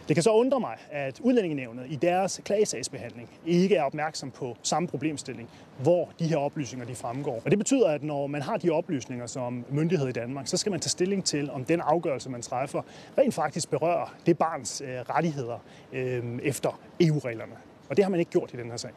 Det 0.08 0.16
kan 0.16 0.22
så 0.22 0.30
undre 0.30 0.60
mig, 0.60 0.76
at 0.90 1.20
udlændingenævnet 1.20 1.86
i 1.88 1.96
deres 1.96 2.40
klagesagsbehandling 2.44 3.30
ikke 3.46 3.76
er 3.76 3.82
opmærksom 3.82 4.30
på 4.30 4.56
samme 4.62 4.88
problemstilling, 4.88 5.48
hvor 5.82 6.10
de 6.18 6.26
her 6.26 6.36
oplysninger 6.36 6.86
de 6.86 6.94
fremgår. 6.94 7.42
Og 7.44 7.50
det 7.50 7.58
betyder, 7.58 7.88
at 7.88 8.02
når 8.02 8.26
man 8.26 8.42
har 8.42 8.56
de 8.56 8.70
oplysninger 8.70 9.26
som 9.26 9.64
myndighed 9.70 10.08
i 10.08 10.12
Danmark, 10.12 10.46
så 10.46 10.56
skal 10.56 10.70
man 10.70 10.80
tage 10.80 10.90
stilling 10.90 11.24
til, 11.24 11.50
om 11.50 11.64
den 11.64 11.80
afgørelse, 11.80 12.30
man 12.30 12.42
træffer, 12.42 12.82
rent 13.18 13.34
faktisk 13.34 13.70
berører 13.70 14.14
det 14.26 14.38
barns 14.38 14.80
øh, 14.80 14.88
rettigheder 14.88 15.58
øh, 15.92 16.38
efter 16.42 16.80
EU-reglerne. 17.00 17.54
Og 17.88 17.96
det 17.96 18.04
har 18.04 18.10
man 18.10 18.20
ikke 18.20 18.30
gjort 18.30 18.54
i 18.54 18.56
den 18.56 18.70
her 18.70 18.76
sag. 18.76 18.90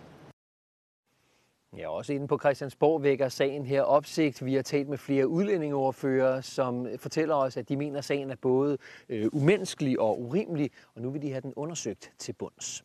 Ja, 1.77 1.89
også 1.89 2.13
inde 2.13 2.27
på 2.27 2.37
Christiansborg 2.37 3.03
vækker 3.03 3.29
sagen 3.29 3.65
her 3.65 3.81
opsigt. 3.81 4.45
Vi 4.45 4.55
har 4.55 4.61
talt 4.61 4.89
med 4.89 4.97
flere 4.97 5.27
udlændingeordfører, 5.27 6.41
som 6.41 6.87
fortæller 6.97 7.35
os, 7.35 7.57
at 7.57 7.69
de 7.69 7.75
mener, 7.75 7.97
at 7.97 8.05
sagen 8.05 8.31
er 8.31 8.35
både 8.35 8.77
øh, 9.09 9.29
umenneskelig 9.33 9.99
og 9.99 10.21
urimelig, 10.21 10.71
og 10.95 11.01
nu 11.01 11.09
vil 11.09 11.21
de 11.21 11.31
have 11.31 11.41
den 11.41 11.53
undersøgt 11.55 12.11
til 12.19 12.33
bunds. 12.33 12.83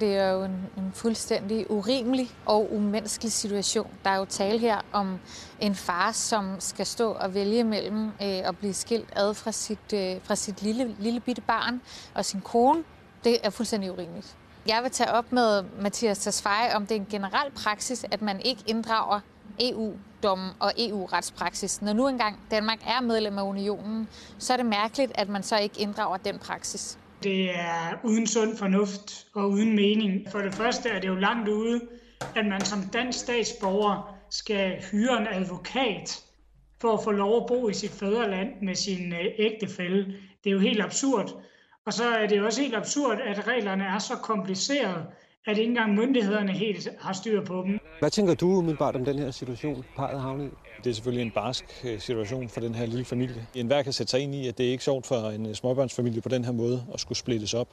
Det 0.00 0.16
er 0.16 0.30
jo 0.30 0.44
en, 0.44 0.66
en 0.76 0.92
fuldstændig 0.92 1.70
urimelig 1.70 2.28
og 2.46 2.72
umenneskelig 2.72 3.32
situation. 3.32 3.90
Der 4.04 4.10
er 4.10 4.16
jo 4.16 4.24
tale 4.24 4.58
her 4.58 4.80
om 4.92 5.20
en 5.60 5.74
far, 5.74 6.12
som 6.12 6.60
skal 6.60 6.86
stå 6.86 7.12
og 7.12 7.34
vælge 7.34 7.64
mellem 7.64 8.06
øh, 8.06 8.48
at 8.48 8.58
blive 8.58 8.74
skilt 8.74 9.12
ad 9.16 9.34
fra 9.34 9.52
sit, 9.52 9.92
øh, 9.94 10.22
fra 10.22 10.34
sit 10.34 10.62
lille, 10.62 10.96
lille 10.98 11.20
bitte 11.20 11.42
barn 11.42 11.80
og 12.14 12.24
sin 12.24 12.40
kone. 12.40 12.84
Det 13.24 13.46
er 13.46 13.50
fuldstændig 13.50 13.92
urimeligt. 13.92 14.36
Jeg 14.68 14.82
vil 14.82 14.90
tage 14.90 15.12
op 15.12 15.32
med 15.32 15.64
Mathias 15.80 16.18
Tasfaye, 16.18 16.74
om 16.74 16.86
det 16.86 16.96
er 16.96 17.00
en 17.00 17.06
generel 17.10 17.50
praksis, 17.50 18.04
at 18.10 18.22
man 18.22 18.40
ikke 18.40 18.62
inddrager 18.66 19.20
EU-dommen 19.60 20.50
og 20.60 20.72
EU-retspraksis. 20.78 21.82
Når 21.82 21.92
nu 21.92 22.08
engang 22.08 22.40
Danmark 22.50 22.78
er 22.86 23.00
medlem 23.00 23.38
af 23.38 23.42
unionen, 23.42 24.08
så 24.38 24.52
er 24.52 24.56
det 24.56 24.66
mærkeligt, 24.66 25.12
at 25.14 25.28
man 25.28 25.42
så 25.42 25.58
ikke 25.58 25.80
inddrager 25.80 26.16
den 26.16 26.38
praksis. 26.38 26.98
Det 27.22 27.50
er 27.50 28.00
uden 28.04 28.26
sund 28.26 28.56
fornuft 28.56 29.26
og 29.34 29.50
uden 29.50 29.76
mening. 29.76 30.30
For 30.30 30.38
det 30.38 30.54
første 30.54 30.88
er 30.88 31.00
det 31.00 31.08
jo 31.08 31.14
langt 31.14 31.48
ude, 31.48 31.80
at 32.36 32.46
man 32.46 32.64
som 32.64 32.82
dansk 32.92 33.18
statsborger 33.18 34.16
skal 34.30 34.82
hyre 34.92 35.20
en 35.20 35.26
advokat 35.42 36.22
for 36.80 36.92
at 36.92 37.04
få 37.04 37.10
lov 37.10 37.36
at 37.36 37.46
bo 37.48 37.68
i 37.68 37.74
sit 37.74 37.90
fædreland 37.90 38.48
med 38.62 38.74
sin 38.74 39.12
øh, 39.12 39.26
ægtefælle. 39.38 40.04
Det 40.44 40.50
er 40.50 40.54
jo 40.54 40.58
helt 40.58 40.82
absurd. 40.82 41.42
Og 41.86 41.92
så 41.92 42.04
er 42.04 42.26
det 42.26 42.42
også 42.42 42.62
helt 42.62 42.76
absurd, 42.76 43.18
at 43.26 43.46
reglerne 43.46 43.84
er 43.84 43.98
så 43.98 44.14
komplicerede, 44.22 45.04
at 45.46 45.58
ikke 45.58 45.68
engang 45.68 45.94
myndighederne 45.94 46.52
helt 46.52 46.88
har 47.00 47.12
styr 47.12 47.44
på 47.44 47.62
dem. 47.66 47.78
Hvad 47.98 48.10
tænker 48.10 48.34
du 48.34 48.46
umiddelbart 48.46 48.96
om 48.96 49.04
den 49.04 49.18
her 49.18 49.30
situation, 49.30 49.84
parret 49.96 50.20
havnet 50.20 50.46
i? 50.46 50.50
Det 50.84 50.90
er 50.90 50.94
selvfølgelig 50.94 51.22
en 51.26 51.30
barsk 51.30 51.64
øh, 51.84 52.00
situation 52.00 52.48
for 52.48 52.60
den 52.60 52.74
her 52.74 52.86
lille 52.86 53.04
familie. 53.04 53.46
En 53.54 53.66
hver 53.66 53.82
kan 53.82 53.92
sætte 53.92 54.10
sig 54.10 54.20
ind 54.20 54.34
i, 54.34 54.48
at 54.48 54.58
det 54.58 54.66
er 54.66 54.70
ikke 54.70 54.84
sjovt 54.84 55.06
for 55.06 55.30
en 55.30 55.46
øh, 55.46 55.54
småbørnsfamilie 55.54 56.20
på 56.20 56.28
den 56.28 56.44
her 56.44 56.52
måde 56.52 56.84
at 56.94 57.00
skulle 57.00 57.18
splittes 57.18 57.54
op. 57.54 57.68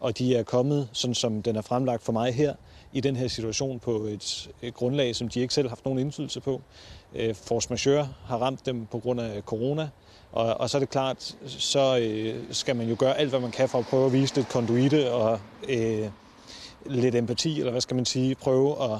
Og 0.00 0.18
de 0.18 0.36
er 0.36 0.42
kommet, 0.42 0.88
sådan 0.92 1.14
som 1.14 1.42
den 1.42 1.56
er 1.56 1.62
fremlagt 1.62 2.02
for 2.02 2.12
mig 2.12 2.34
her, 2.34 2.54
i 2.92 3.00
den 3.00 3.16
her 3.16 3.28
situation 3.28 3.78
på 3.78 3.90
et, 3.90 4.48
et 4.62 4.74
grundlag, 4.74 5.16
som 5.16 5.28
de 5.28 5.40
ikke 5.40 5.54
selv 5.54 5.66
har 5.66 5.68
haft 5.68 5.84
nogen 5.84 5.98
indflydelse 5.98 6.40
på. 6.40 6.62
Øh, 7.14 7.34
force 7.34 7.68
majeure 7.70 8.08
har 8.26 8.38
ramt 8.38 8.66
dem 8.66 8.86
på 8.86 8.98
grund 8.98 9.20
af 9.20 9.42
corona, 9.42 9.88
og, 10.32 10.60
og 10.60 10.70
så 10.70 10.78
er 10.78 10.78
det 10.78 10.90
klart, 10.90 11.36
så 11.46 11.98
øh, 11.98 12.44
skal 12.50 12.76
man 12.76 12.88
jo 12.88 12.96
gøre 12.98 13.18
alt, 13.18 13.30
hvad 13.30 13.40
man 13.40 13.50
kan 13.50 13.68
for 13.68 13.78
at 13.78 13.86
prøve 13.86 14.06
at 14.06 14.12
vise 14.12 14.36
lidt 14.36 14.48
konduite 14.48 15.12
og 15.12 15.40
øh, 15.68 16.08
lidt 16.86 17.14
empati, 17.14 17.58
eller 17.58 17.70
hvad 17.70 17.80
skal 17.80 17.96
man 17.96 18.04
sige, 18.04 18.34
prøve 18.34 18.82
at, 18.82 18.98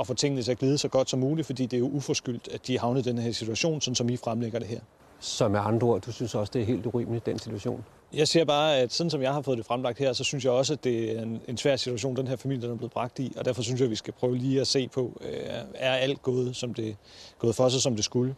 at 0.00 0.06
få 0.06 0.14
tingene 0.14 0.42
til 0.42 0.50
at 0.50 0.58
glide 0.58 0.78
så 0.78 0.88
godt 0.88 1.10
som 1.10 1.20
muligt, 1.20 1.46
fordi 1.46 1.66
det 1.66 1.76
er 1.76 1.78
jo 1.78 1.88
uforskyldt, 1.88 2.48
at 2.52 2.66
de 2.66 2.74
er 2.74 2.80
havnet 2.80 3.06
i 3.06 3.08
den 3.08 3.18
her 3.18 3.32
situation, 3.32 3.80
sådan 3.80 3.94
som 3.94 4.08
I 4.08 4.16
fremlægger 4.16 4.58
det 4.58 4.68
her. 4.68 4.80
Så 5.20 5.48
med 5.48 5.60
andre 5.64 5.86
ord, 5.86 6.00
du 6.00 6.12
synes 6.12 6.34
også, 6.34 6.50
det 6.54 6.62
er 6.62 6.66
helt 6.66 6.86
urimeligt, 6.86 7.26
den 7.26 7.38
situation? 7.38 7.84
Jeg 8.14 8.28
siger 8.28 8.44
bare, 8.44 8.76
at 8.76 8.92
sådan 8.92 9.10
som 9.10 9.22
jeg 9.22 9.32
har 9.32 9.42
fået 9.42 9.58
det 9.58 9.66
fremlagt 9.66 9.98
her, 9.98 10.12
så 10.12 10.24
synes 10.24 10.44
jeg 10.44 10.52
også, 10.52 10.72
at 10.72 10.84
det 10.84 11.18
er 11.18 11.22
en, 11.22 11.40
en 11.48 11.56
svær 11.56 11.76
situation, 11.76 12.16
den 12.16 12.26
her 12.26 12.36
familie 12.36 12.70
er 12.70 12.74
blevet 12.74 12.92
bragt 12.92 13.18
i, 13.18 13.32
og 13.36 13.44
derfor 13.44 13.62
synes 13.62 13.80
jeg, 13.80 13.86
at 13.86 13.90
vi 13.90 13.96
skal 13.96 14.12
prøve 14.12 14.36
lige 14.36 14.60
at 14.60 14.66
se 14.66 14.88
på, 14.88 15.20
øh, 15.20 15.38
er 15.74 15.92
alt 15.92 16.22
gået, 16.22 16.56
som 16.56 16.74
det, 16.74 16.96
gået 17.38 17.54
for 17.54 17.68
sig, 17.68 17.80
som 17.80 17.96
det 17.96 18.04
skulle. 18.04 18.34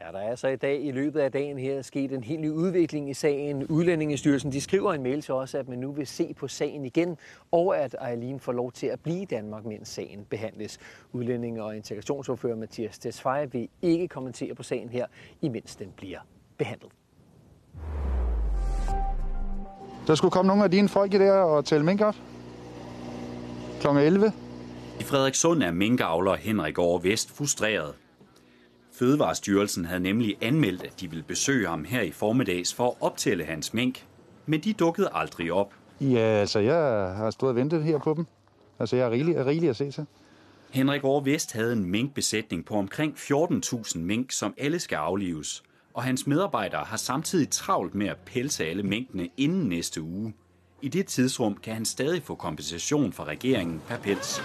Ja, 0.00 0.12
der 0.12 0.18
er 0.18 0.34
så 0.34 0.48
i 0.48 0.56
dag 0.56 0.84
i 0.84 0.90
løbet 0.90 1.20
af 1.20 1.32
dagen 1.32 1.58
her 1.58 1.82
sket 1.82 2.12
en 2.12 2.24
helt 2.24 2.40
ny 2.40 2.50
udvikling 2.50 3.10
i 3.10 3.14
sagen. 3.14 3.66
Udlændingestyrelsen 3.66 4.52
de 4.52 4.60
skriver 4.60 4.92
en 4.92 5.02
mail 5.02 5.22
til 5.22 5.34
os, 5.34 5.54
at 5.54 5.68
man 5.68 5.78
nu 5.78 5.92
vil 5.92 6.06
se 6.06 6.34
på 6.34 6.48
sagen 6.48 6.84
igen, 6.84 7.16
og 7.50 7.78
at 7.78 7.96
Eileen 8.10 8.40
får 8.40 8.52
lov 8.52 8.72
til 8.72 8.86
at 8.86 9.00
blive 9.00 9.22
i 9.22 9.24
Danmark, 9.24 9.64
mens 9.64 9.88
sagen 9.88 10.24
behandles. 10.30 10.78
Udlænding- 11.12 11.62
og 11.62 11.76
integrationsordfører 11.76 12.56
Mathias 12.56 12.98
Tesfaye 12.98 13.52
vil 13.52 13.68
ikke 13.82 14.08
kommentere 14.08 14.54
på 14.54 14.62
sagen 14.62 14.88
her, 14.88 15.06
imens 15.40 15.76
den 15.76 15.92
bliver 15.96 16.20
behandlet. 16.58 16.90
Der 20.06 20.14
skulle 20.14 20.32
komme 20.32 20.48
nogle 20.48 20.64
af 20.64 20.70
dine 20.70 20.88
folk 20.88 21.14
i 21.14 21.18
der 21.18 21.32
og 21.32 21.64
tælle 21.64 21.86
minkop. 21.86 22.14
Kl. 23.80 23.86
11. 23.88 24.32
I 25.00 25.02
Frederikssund 25.02 25.62
er 25.62 25.72
minkavler 25.72 26.34
Henrik 26.34 26.78
Aar 26.78 26.98
Vest 26.98 27.30
frustreret. 27.36 27.94
Fødevarestyrelsen 28.94 29.84
havde 29.84 30.00
nemlig 30.00 30.36
anmeldt, 30.40 30.82
at 30.82 31.00
de 31.00 31.10
ville 31.10 31.24
besøge 31.24 31.68
ham 31.68 31.84
her 31.84 32.02
i 32.02 32.10
formiddags 32.10 32.74
for 32.74 32.88
at 32.88 32.94
optælle 33.00 33.44
hans 33.44 33.74
mink, 33.74 34.06
men 34.46 34.60
de 34.60 34.72
dukkede 34.72 35.08
aldrig 35.12 35.52
op. 35.52 35.72
Ja, 36.00 36.18
altså 36.18 36.58
jeg 36.58 36.74
har 37.16 37.30
stået 37.30 37.50
og 37.50 37.56
ventet 37.56 37.82
her 37.84 37.98
på 37.98 38.14
dem. 38.14 38.26
Altså 38.78 38.96
jeg 38.96 39.06
er 39.06 39.10
rigelig, 39.10 39.46
rigelig 39.46 39.70
at 39.70 39.76
se 39.76 39.90
til. 39.90 40.06
Henrik 40.70 41.04
Aar 41.04 41.20
Vest 41.20 41.52
havde 41.52 41.72
en 41.72 41.84
minkbesætning 41.84 42.64
på 42.64 42.74
omkring 42.74 43.14
14.000 43.14 43.98
mink, 43.98 44.32
som 44.32 44.54
alle 44.58 44.78
skal 44.78 44.96
aflives. 44.96 45.62
Og 45.94 46.02
hans 46.02 46.26
medarbejdere 46.26 46.84
har 46.84 46.96
samtidig 46.96 47.50
travlt 47.50 47.94
med 47.94 48.06
at 48.06 48.16
pelse 48.26 48.64
alle 48.64 48.82
minkene 48.82 49.28
inden 49.36 49.68
næste 49.68 50.02
uge. 50.02 50.34
I 50.82 50.88
det 50.88 51.06
tidsrum 51.06 51.56
kan 51.56 51.74
han 51.74 51.84
stadig 51.84 52.22
få 52.22 52.34
kompensation 52.34 53.12
fra 53.12 53.24
regeringen 53.24 53.80
per 53.88 53.96
pels. 53.96 54.42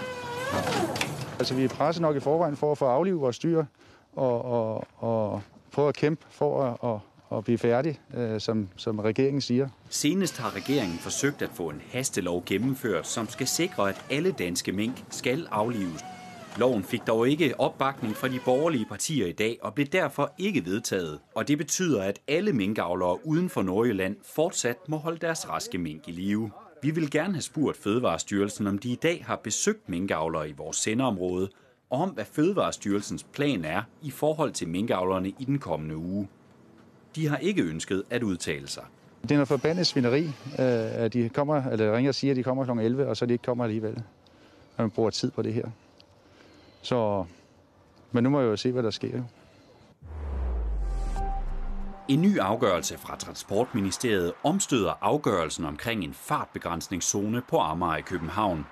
Altså 1.38 1.54
vi 1.54 1.64
er 1.64 1.68
presset 1.68 2.02
nok 2.02 2.16
i 2.16 2.20
forvejen 2.20 2.56
for 2.56 2.72
at 2.72 2.78
få 2.78 2.84
aflivet 2.84 3.20
vores 3.20 3.38
dyr 3.38 3.64
og, 4.18 4.44
og, 4.44 4.84
og 4.96 5.42
prøve 5.72 5.88
at 5.88 5.96
kæmpe 5.96 6.26
for 6.30 6.64
at, 6.64 6.90
at, 6.90 7.38
at 7.38 7.44
blive 7.44 7.58
færdig, 7.58 8.00
øh, 8.14 8.40
som, 8.40 8.68
som 8.76 8.98
regeringen 8.98 9.40
siger. 9.40 9.68
Senest 9.88 10.38
har 10.38 10.56
regeringen 10.56 10.98
forsøgt 10.98 11.42
at 11.42 11.50
få 11.54 11.68
en 11.68 11.82
hastelov 11.90 12.42
gennemført, 12.46 13.06
som 13.06 13.28
skal 13.28 13.46
sikre, 13.46 13.88
at 13.88 14.04
alle 14.10 14.32
danske 14.32 14.72
mink 14.72 15.04
skal 15.10 15.46
aflives. 15.50 16.04
Loven 16.58 16.84
fik 16.84 17.00
dog 17.06 17.28
ikke 17.28 17.60
opbakning 17.60 18.16
fra 18.16 18.28
de 18.28 18.40
borgerlige 18.44 18.86
partier 18.86 19.26
i 19.26 19.32
dag 19.32 19.58
og 19.62 19.74
blev 19.74 19.86
derfor 19.86 20.32
ikke 20.38 20.64
vedtaget. 20.64 21.18
Og 21.34 21.48
det 21.48 21.58
betyder, 21.58 22.02
at 22.02 22.18
alle 22.28 22.52
minkavlere 22.52 23.26
uden 23.26 23.48
for 23.48 23.62
Nordjylland 23.62 24.16
fortsat 24.24 24.76
må 24.88 24.96
holde 24.96 25.18
deres 25.18 25.48
raske 25.48 25.78
mink 25.78 26.08
i 26.08 26.12
live. 26.12 26.50
Vi 26.82 26.90
vil 26.90 27.10
gerne 27.10 27.34
have 27.34 27.42
spurgt 27.42 27.76
Fødevarestyrelsen, 27.76 28.66
om 28.66 28.78
de 28.78 28.92
i 28.92 28.98
dag 29.02 29.24
har 29.26 29.36
besøgt 29.36 29.88
minkavlere 29.88 30.48
i 30.48 30.52
vores 30.52 30.76
sendeområde, 30.76 31.48
om 31.90 32.08
hvad 32.08 32.24
Fødevarestyrelsens 32.24 33.22
plan 33.22 33.64
er 33.64 33.82
i 34.02 34.10
forhold 34.10 34.52
til 34.52 34.68
minkavlerne 34.68 35.28
i 35.28 35.44
den 35.44 35.58
kommende 35.58 35.96
uge. 35.96 36.28
De 37.16 37.28
har 37.28 37.36
ikke 37.36 37.62
ønsket 37.62 38.02
at 38.10 38.22
udtale 38.22 38.68
sig. 38.68 38.84
Det 39.22 39.30
er 39.30 39.34
noget 39.34 39.48
forbandet 39.48 39.86
svineri, 39.86 40.24
øh, 40.24 40.32
at 41.04 41.12
de 41.12 41.28
kommer, 41.28 41.62
eller 41.62 41.96
ringer 41.96 42.10
og 42.10 42.14
siger, 42.14 42.32
at 42.32 42.36
de 42.36 42.42
kommer 42.42 42.64
kl. 42.64 42.70
11, 42.80 43.06
og 43.06 43.16
så 43.16 43.26
de 43.26 43.32
ikke 43.32 43.44
kommer 43.44 43.64
alligevel. 43.64 44.02
Og 44.76 44.84
man 44.84 44.90
bruger 44.90 45.10
tid 45.10 45.30
på 45.30 45.42
det 45.42 45.54
her. 45.54 45.66
Så, 46.82 47.24
men 48.12 48.24
nu 48.24 48.30
må 48.30 48.40
jeg 48.40 48.46
jo 48.46 48.56
se, 48.56 48.72
hvad 48.72 48.82
der 48.82 48.90
sker. 48.90 49.22
En 52.08 52.22
ny 52.22 52.38
afgørelse 52.38 52.98
fra 52.98 53.16
Transportministeriet 53.16 54.32
omstøder 54.44 54.92
afgørelsen 55.00 55.64
omkring 55.64 56.04
en 56.04 56.14
fartbegrænsningszone 56.14 57.42
på 57.48 57.58
Amager 57.58 57.96
i 57.96 58.00
København. 58.00 58.66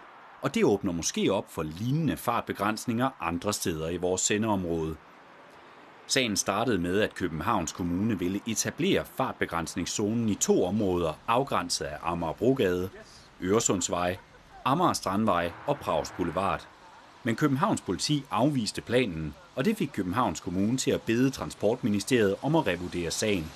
Og 0.46 0.54
det 0.54 0.64
åbner 0.64 0.92
måske 0.92 1.32
op 1.32 1.52
for 1.52 1.62
lignende 1.62 2.16
fartbegrænsninger 2.16 3.10
andre 3.20 3.52
steder 3.52 3.88
i 3.88 3.96
vores 3.96 4.20
sendeområde. 4.20 4.96
Sagen 6.06 6.36
startede 6.36 6.78
med, 6.78 7.00
at 7.00 7.14
Københavns 7.14 7.72
Kommune 7.72 8.18
ville 8.18 8.40
etablere 8.46 9.04
fartbegrænsningszonen 9.04 10.28
i 10.28 10.34
to 10.34 10.64
områder 10.64 11.12
afgrænset 11.26 11.84
af 11.84 11.98
Amagerbrogade, 12.02 12.88
Øresundsvej, 13.42 14.16
Amager 14.64 14.92
Strandvej 14.92 15.52
og 15.66 15.76
Prags 15.76 16.14
Boulevard. 16.16 16.68
Men 17.24 17.36
Københavns 17.36 17.80
politi 17.80 18.24
afviste 18.30 18.82
planen, 18.82 19.34
og 19.56 19.64
det 19.64 19.76
fik 19.76 19.90
Københavns 19.92 20.40
Kommune 20.40 20.76
til 20.76 20.90
at 20.90 21.02
bede 21.02 21.30
Transportministeriet 21.30 22.36
om 22.42 22.56
at 22.56 22.66
revurdere 22.66 23.10
sagen. 23.10 23.52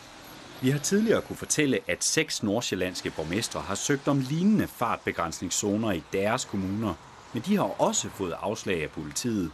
Vi 0.62 0.70
har 0.70 0.78
tidligere 0.78 1.20
kunne 1.20 1.36
fortælle, 1.36 1.78
at 1.88 2.04
seks 2.04 2.42
nordsjællandske 2.42 3.10
borgmestre 3.10 3.60
har 3.60 3.74
søgt 3.74 4.08
om 4.08 4.24
lignende 4.30 4.66
fartbegrænsningszoner 4.66 5.92
i 5.92 6.02
deres 6.12 6.44
kommuner, 6.44 6.94
men 7.32 7.42
de 7.46 7.56
har 7.56 7.80
også 7.82 8.08
fået 8.08 8.34
afslag 8.40 8.82
af 8.82 8.90
politiet. 8.90 9.50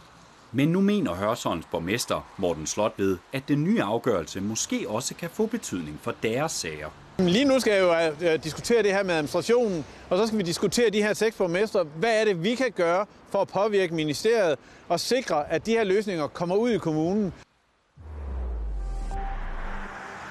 Men 0.51 0.69
nu 0.69 0.81
mener 0.81 1.13
Hørsholms 1.13 1.65
borgmester 1.71 2.27
Morten 2.37 2.67
Slot 2.67 2.93
ved, 2.97 3.17
at 3.33 3.47
den 3.47 3.63
nye 3.63 3.83
afgørelse 3.83 4.41
måske 4.41 4.85
også 4.89 5.15
kan 5.15 5.29
få 5.29 5.45
betydning 5.45 5.99
for 6.01 6.13
deres 6.23 6.51
sager. 6.51 6.89
Lige 7.19 7.45
nu 7.45 7.59
skal 7.59 7.73
jeg 7.73 7.81
jo 7.81 8.25
øh, 8.25 8.33
øh, 8.33 8.43
diskutere 8.43 8.83
det 8.83 8.93
her 8.93 9.03
med 9.03 9.13
administrationen, 9.13 9.85
og 10.09 10.17
så 10.17 10.27
skal 10.27 10.37
vi 10.37 10.43
diskutere 10.43 10.89
de 10.89 11.01
her 11.01 11.13
seks 11.13 11.35
borgmestre. 11.35 11.83
Hvad 11.83 12.21
er 12.21 12.25
det, 12.25 12.43
vi 12.43 12.55
kan 12.55 12.71
gøre 12.71 13.05
for 13.29 13.41
at 13.41 13.47
påvirke 13.47 13.93
ministeriet 13.95 14.57
og 14.89 14.99
sikre, 14.99 15.51
at 15.51 15.65
de 15.65 15.71
her 15.71 15.83
løsninger 15.83 16.27
kommer 16.27 16.55
ud 16.55 16.71
i 16.71 16.77
kommunen? 16.77 17.33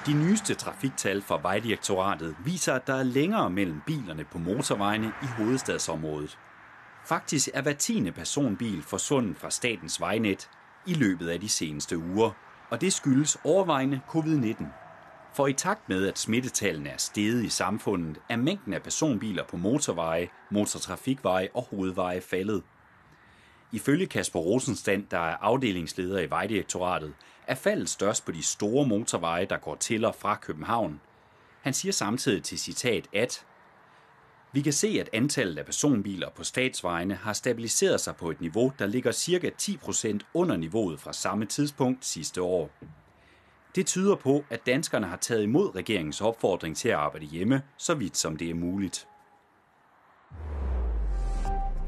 De 0.07 0.13
nyeste 0.13 0.55
trafiktal 0.55 1.21
fra 1.21 1.39
Vejdirektoratet 1.41 2.35
viser, 2.45 2.73
at 2.73 2.87
der 2.87 2.95
er 2.95 3.03
længere 3.03 3.49
mellem 3.49 3.81
bilerne 3.85 4.25
på 4.31 4.37
motorvejene 4.37 5.07
i 5.07 5.25
hovedstadsområdet. 5.25 6.37
Faktisk 7.05 7.49
er 7.53 7.61
hver 7.61 7.73
tiende 7.73 8.11
personbil 8.11 8.83
forsvundet 8.83 9.37
fra 9.37 9.49
statens 9.49 10.01
vejnet 10.01 10.49
i 10.85 10.93
løbet 10.93 11.29
af 11.29 11.39
de 11.39 11.49
seneste 11.49 11.97
uger, 11.97 12.31
og 12.69 12.81
det 12.81 12.93
skyldes 12.93 13.37
overvejende 13.43 14.01
covid-19. 14.09 14.65
For 15.35 15.47
i 15.47 15.53
takt 15.53 15.89
med, 15.89 16.07
at 16.07 16.19
smittetallene 16.19 16.89
er 16.89 16.97
steget 16.97 17.43
i 17.43 17.49
samfundet, 17.49 18.17
er 18.29 18.37
mængden 18.37 18.73
af 18.73 18.83
personbiler 18.83 19.43
på 19.49 19.57
motorveje, 19.57 20.27
motortrafikveje 20.51 21.49
og 21.53 21.63
hovedveje 21.63 22.21
faldet. 22.21 22.63
Ifølge 23.71 24.05
Kasper 24.05 24.39
Rosenstand, 24.39 25.07
der 25.11 25.17
er 25.17 25.37
afdelingsleder 25.41 26.19
i 26.19 26.29
Vejdirektoratet, 26.29 27.13
er 27.47 27.55
faldet 27.55 27.89
størst 27.89 28.25
på 28.25 28.31
de 28.31 28.43
store 28.43 28.87
motorveje, 28.87 29.45
der 29.45 29.57
går 29.57 29.75
til 29.75 30.05
og 30.05 30.15
fra 30.15 30.35
København. 30.35 31.01
Han 31.61 31.73
siger 31.73 31.91
samtidig 31.91 32.43
til 32.43 32.59
citat, 32.59 33.07
at 33.13 33.45
vi 34.51 34.61
kan 34.61 34.73
se, 34.73 34.97
at 34.99 35.09
antallet 35.13 35.57
af 35.57 35.65
personbiler 35.65 36.29
på 36.29 36.43
statsvejene 36.43 37.15
har 37.15 37.33
stabiliseret 37.33 38.01
sig 38.01 38.15
på 38.15 38.31
et 38.31 38.41
niveau, 38.41 38.73
der 38.79 38.85
ligger 38.85 39.11
ca. 39.11 39.51
10% 39.61 40.19
under 40.33 40.57
niveauet 40.57 40.99
fra 40.99 41.13
samme 41.13 41.45
tidspunkt 41.45 42.05
sidste 42.05 42.41
år. 42.41 42.69
Det 43.75 43.85
tyder 43.85 44.15
på, 44.15 44.45
at 44.49 44.65
danskerne 44.65 45.07
har 45.07 45.17
taget 45.17 45.43
imod 45.43 45.75
regeringens 45.75 46.21
opfordring 46.21 46.77
til 46.77 46.89
at 46.89 46.95
arbejde 46.95 47.25
hjemme, 47.25 47.61
så 47.77 47.93
vidt 47.93 48.17
som 48.17 48.37
det 48.37 48.49
er 48.49 48.55
muligt. 48.55 49.07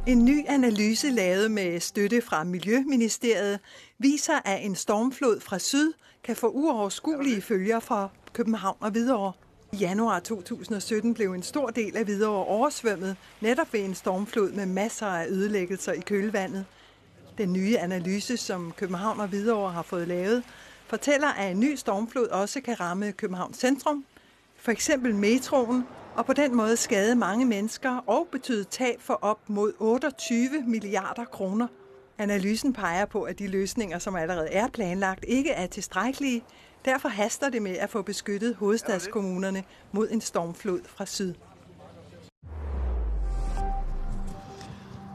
En 0.10 0.26
ny 0.26 0.46
analyse 0.48 1.10
lavet 1.10 1.52
med 1.52 1.80
støtte 1.80 2.22
fra 2.22 2.44
Miljøministeriet 2.44 3.60
viser, 3.98 4.40
at 4.46 4.66
en 4.66 4.76
stormflod 4.76 5.40
fra 5.40 5.60
syd 5.60 5.94
kan 6.24 6.36
få 6.36 6.48
uoverskuelige 6.48 7.42
følger 7.42 7.80
for 7.80 8.12
København 8.34 8.78
og 8.80 8.92
Hvidovre. 8.92 9.34
I 9.74 9.76
januar 9.76 10.20
2017 10.20 11.14
blev 11.14 11.34
en 11.34 11.44
stor 11.44 11.70
del 11.70 11.98
af 11.98 12.04
Hvidovre 12.04 12.46
oversvømmet, 12.46 13.16
netop 13.42 13.74
ved 13.74 13.80
en 13.80 13.96
stormflod 13.96 14.52
med 14.52 14.66
masser 14.66 15.08
af 15.08 15.28
ødelæggelser 15.28 15.94
i 15.94 16.00
kølvandet. 16.00 16.66
Den 17.38 17.54
nye 17.54 17.78
analyse, 17.78 18.38
som 18.38 18.74
København 18.78 19.20
og 19.20 19.28
Hvidovre 19.28 19.72
har 19.72 19.84
fået 19.84 20.08
lavet, 20.08 20.44
fortæller, 20.88 21.28
at 21.28 21.52
en 21.52 21.60
ny 21.60 21.76
stormflod 21.76 22.28
også 22.28 22.62
kan 22.62 22.80
ramme 22.80 23.12
Københavns 23.12 23.58
centrum, 23.58 24.06
for 24.56 24.72
eksempel 24.72 25.16
metroen, 25.16 25.84
og 26.20 26.26
på 26.26 26.34
den 26.34 26.56
måde 26.56 26.78
skade 26.78 27.16
mange 27.16 27.46
mennesker 27.46 28.04
og 28.08 28.28
betyde 28.32 28.64
tab 28.64 29.02
for 29.02 29.20
op 29.22 29.40
mod 29.48 29.74
28 29.80 30.64
milliarder 30.68 31.26
kroner. 31.26 31.68
Analysen 32.18 32.74
peger 32.74 33.06
på, 33.06 33.24
at 33.24 33.40
de 33.40 33.48
løsninger, 33.48 34.00
som 34.00 34.16
allerede 34.16 34.48
er 34.52 34.68
planlagt, 34.68 35.26
ikke 35.28 35.52
er 35.52 35.68
tilstrækkelige. 35.68 36.44
Derfor 36.86 37.10
haster 37.10 37.50
det 37.50 37.62
med 37.62 37.78
at 37.78 37.90
få 37.90 38.02
beskyttet 38.02 38.56
hovedstadskommunerne 38.56 39.64
mod 39.92 40.10
en 40.12 40.22
stormflod 40.22 40.82
fra 40.86 41.06
syd. 41.06 41.34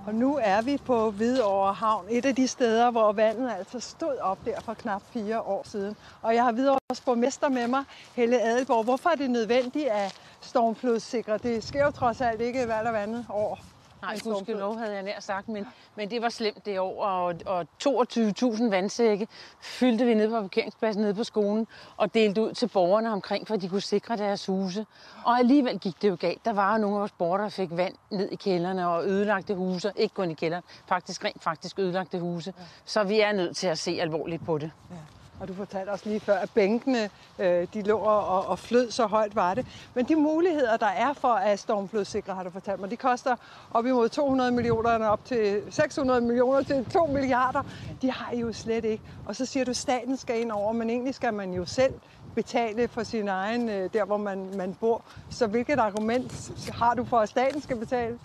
Og 0.07 0.15
nu 0.15 0.39
er 0.43 0.63
vi 0.63 0.79
på 0.87 1.11
Hvidovre 1.11 1.73
Havn, 1.73 2.07
et 2.11 2.27
af 2.27 2.35
de 2.35 2.49
steder, 2.49 2.91
hvor 2.91 3.13
vandet 3.13 3.53
altså 3.59 3.81
stod 3.81 4.19
op 4.19 4.39
der 4.45 4.61
for 4.61 4.75
knap 4.75 5.03
fire 5.13 5.41
år 5.41 5.63
siden. 5.69 5.97
Og 6.23 6.35
jeg 6.35 6.45
har 6.45 6.53
Hvidovres 6.53 7.01
borgmester 7.05 7.49
med 7.49 7.69
mig, 7.69 7.85
Helle 8.17 8.41
Adelborg. 8.43 8.85
Hvorfor 8.85 9.11
er 9.11 9.15
det 9.15 9.31
nødvendigt 9.31 9.89
at 9.89 10.21
stormflodssikre? 10.45 11.39
Det 11.39 11.65
sker 11.65 11.85
jo 11.85 11.91
trods 11.91 12.21
alt 12.21 12.41
ikke 12.41 12.65
hver 12.65 12.79
eller 12.79 12.93
andet 12.93 13.27
år. 13.31 13.59
Nej, 14.05 14.17
lov 14.59 14.79
havde 14.79 14.95
jeg 14.95 15.03
nær 15.03 15.21
sagt, 15.21 15.49
men, 15.49 15.67
men 15.97 16.11
det 16.11 16.23
var 16.23 16.29
slemt 16.29 16.67
det 16.67 16.81
år, 16.81 17.05
og, 17.05 17.35
og 17.47 17.67
22.000 17.85 18.71
vandsække 18.71 19.29
fyldte 19.61 20.05
vi 20.05 20.15
ned 20.15 20.29
på 20.31 20.41
parkeringspladsen 20.41 21.03
nede 21.03 21.15
på 21.15 21.25
skolen 21.25 21.67
og 21.97 22.15
delte 22.15 22.43
ud 22.43 22.53
til 22.53 22.69
borgerne 22.69 23.13
omkring, 23.13 23.49
for 23.49 23.57
de 23.57 23.69
kunne 23.69 23.81
sikre 23.81 24.17
deres 24.17 24.47
huse. 24.47 24.87
Og 25.25 25.39
alligevel 25.39 25.79
gik 25.79 26.03
det 26.03 26.09
jo 26.09 26.17
galt. 26.21 26.45
Der 26.45 26.53
var 26.53 26.75
jo 26.75 26.81
nogle 26.81 26.97
af 26.97 27.01
vores 27.01 27.13
borgere, 27.13 27.43
der 27.43 27.49
fik 27.49 27.69
vand 27.71 27.95
ned 28.11 28.29
i 28.31 28.37
kælderne 28.37 28.89
og 28.89 29.07
ødelagte 29.07 29.55
huse. 29.55 29.93
Ikke 29.97 30.15
kun 30.15 30.31
i 30.31 30.35
kælderen, 30.35 30.65
faktisk 30.89 31.25
rent 31.25 31.43
faktisk 31.43 31.79
ødelagte 31.79 32.21
huse. 32.21 32.55
Så 32.85 33.05
vi 33.05 33.21
er 33.21 33.33
nødt 33.33 33.57
til 33.57 33.67
at 33.67 33.79
se 33.79 33.99
alvorligt 34.01 34.45
på 34.45 34.59
det. 34.59 34.71
Ja. 34.91 34.97
Og 35.41 35.49
du 35.49 35.55
fortalte 35.55 35.91
også 35.91 36.09
lige 36.09 36.21
før, 36.21 36.35
at 36.35 36.51
bænkene 36.51 37.11
øh, 37.39 37.67
de 37.75 37.83
lå 37.83 37.99
og, 37.99 38.47
og 38.47 38.59
flød, 38.59 38.91
så 38.91 39.07
højt 39.07 39.37
var 39.37 39.55
det. 39.55 39.67
Men 39.95 40.05
de 40.09 40.17
muligheder, 40.17 40.77
der 40.77 40.87
er 40.87 41.13
for 41.13 41.29
at 41.29 41.59
stormflodsikre, 41.59 42.35
har 42.35 42.43
du 42.43 42.51
fortalt 42.51 42.81
mig, 42.81 42.91
de 42.91 42.97
koster 42.97 43.37
op 43.75 43.87
imod 43.87 44.09
200 44.09 44.51
millioner, 44.51 45.07
op 45.07 45.25
til 45.25 45.63
600 45.71 46.21
millioner 46.21 46.63
til 46.63 46.85
2 46.85 47.07
milliarder. 47.07 47.63
De 48.03 48.11
har 48.11 48.33
I 48.33 48.41
jo 48.41 48.53
slet 48.53 48.85
ikke. 48.85 49.03
Og 49.27 49.37
så 49.37 49.47
siger 49.47 49.65
du, 49.65 49.71
at 49.71 49.77
staten 49.77 50.17
skal 50.17 50.41
ind 50.41 50.53
over, 50.53 50.73
men 50.73 50.91
egentlig 50.91 51.15
skal 51.15 51.35
man 51.35 51.53
jo 51.53 51.65
selv 51.65 51.95
betale 52.35 52.89
for 52.89 53.03
sin 53.03 53.29
egen, 53.29 53.69
øh, 53.69 53.91
der 53.93 54.05
hvor 54.05 54.17
man, 54.17 54.51
man 54.57 54.75
bor. 54.75 55.03
Så 55.31 55.47
hvilket 55.47 55.79
argument 55.79 56.53
har 56.73 56.95
du 56.95 57.05
for, 57.05 57.19
at 57.19 57.29
staten 57.29 57.61
skal 57.61 57.77
betale? 57.77 58.19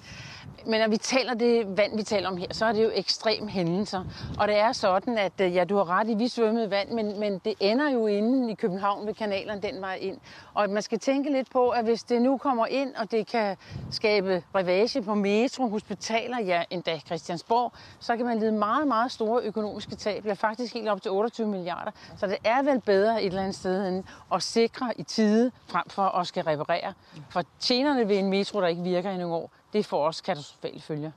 Men 0.65 0.81
når 0.81 0.87
vi 0.87 0.97
taler 0.97 1.33
det 1.33 1.77
vand, 1.77 1.97
vi 1.97 2.03
taler 2.03 2.27
om 2.27 2.37
her, 2.37 2.47
så 2.51 2.65
er 2.65 2.71
det 2.71 2.83
jo 2.83 2.91
ekstrem 2.93 3.47
hændelser. 3.47 4.03
Og 4.39 4.47
det 4.47 4.57
er 4.57 4.71
sådan, 4.71 5.17
at 5.17 5.41
øh, 5.41 5.55
ja, 5.55 5.63
du 5.63 5.75
har 5.77 5.89
ret 5.89 6.09
i, 6.09 6.13
vi 6.13 6.27
svømmede 6.27 6.71
vand, 6.71 6.89
men, 6.89 7.19
men 7.19 7.41
det 7.45 7.53
ender 7.59 7.89
jo 7.89 8.07
inden 8.07 8.49
i 8.49 8.55
København 8.55 9.07
ved 9.07 9.13
kanalerne 9.13 9.61
den 9.61 9.81
vej 9.81 9.95
ind. 10.01 10.17
Og 10.53 10.69
man 10.69 10.81
skal 10.81 10.99
tænke 10.99 11.31
lidt 11.31 11.51
på, 11.51 11.69
at 11.69 11.83
hvis 11.83 12.03
det 12.03 12.21
nu 12.21 12.37
kommer 12.37 12.65
ind, 12.65 12.95
og 12.95 13.11
det 13.11 13.27
kan 13.27 13.57
skabe 13.91 14.43
revage 14.55 15.01
på 15.01 15.15
metro, 15.15 15.69
hospitaler, 15.69 16.39
ja 16.39 16.63
endda 16.69 16.99
Christiansborg, 16.99 17.73
så 17.99 18.17
kan 18.17 18.25
man 18.25 18.39
lide 18.39 18.51
meget, 18.51 18.87
meget 18.87 19.11
store 19.11 19.41
økonomiske 19.43 19.95
tab. 19.95 20.25
Ja, 20.25 20.33
faktisk 20.33 20.73
helt 20.73 20.89
op 20.89 21.01
til 21.01 21.11
28 21.11 21.47
milliarder. 21.47 21.91
Så 22.17 22.27
det 22.27 22.37
er 22.43 22.63
vel 22.63 22.81
bedre 22.81 23.23
et 23.23 23.27
eller 23.27 23.41
andet 23.41 23.55
sted 23.55 23.87
end 23.87 24.03
at 24.33 24.43
sikre 24.43 24.93
i 24.97 25.03
tide, 25.03 25.51
frem 25.67 25.89
for 25.89 26.03
at 26.03 26.27
skal 26.27 26.43
reparere. 26.43 26.93
For 27.29 27.43
tjenerne 27.59 28.07
ved 28.07 28.17
en 28.17 28.29
metro, 28.29 28.61
der 28.61 28.67
ikke 28.67 28.81
virker 28.81 29.11
i 29.11 29.17
nogle 29.17 29.35
år, 29.35 29.51
det 29.73 29.85
får 29.85 30.05
også 30.05 30.23
katastrofale 30.23 30.81
følger. 30.81 31.11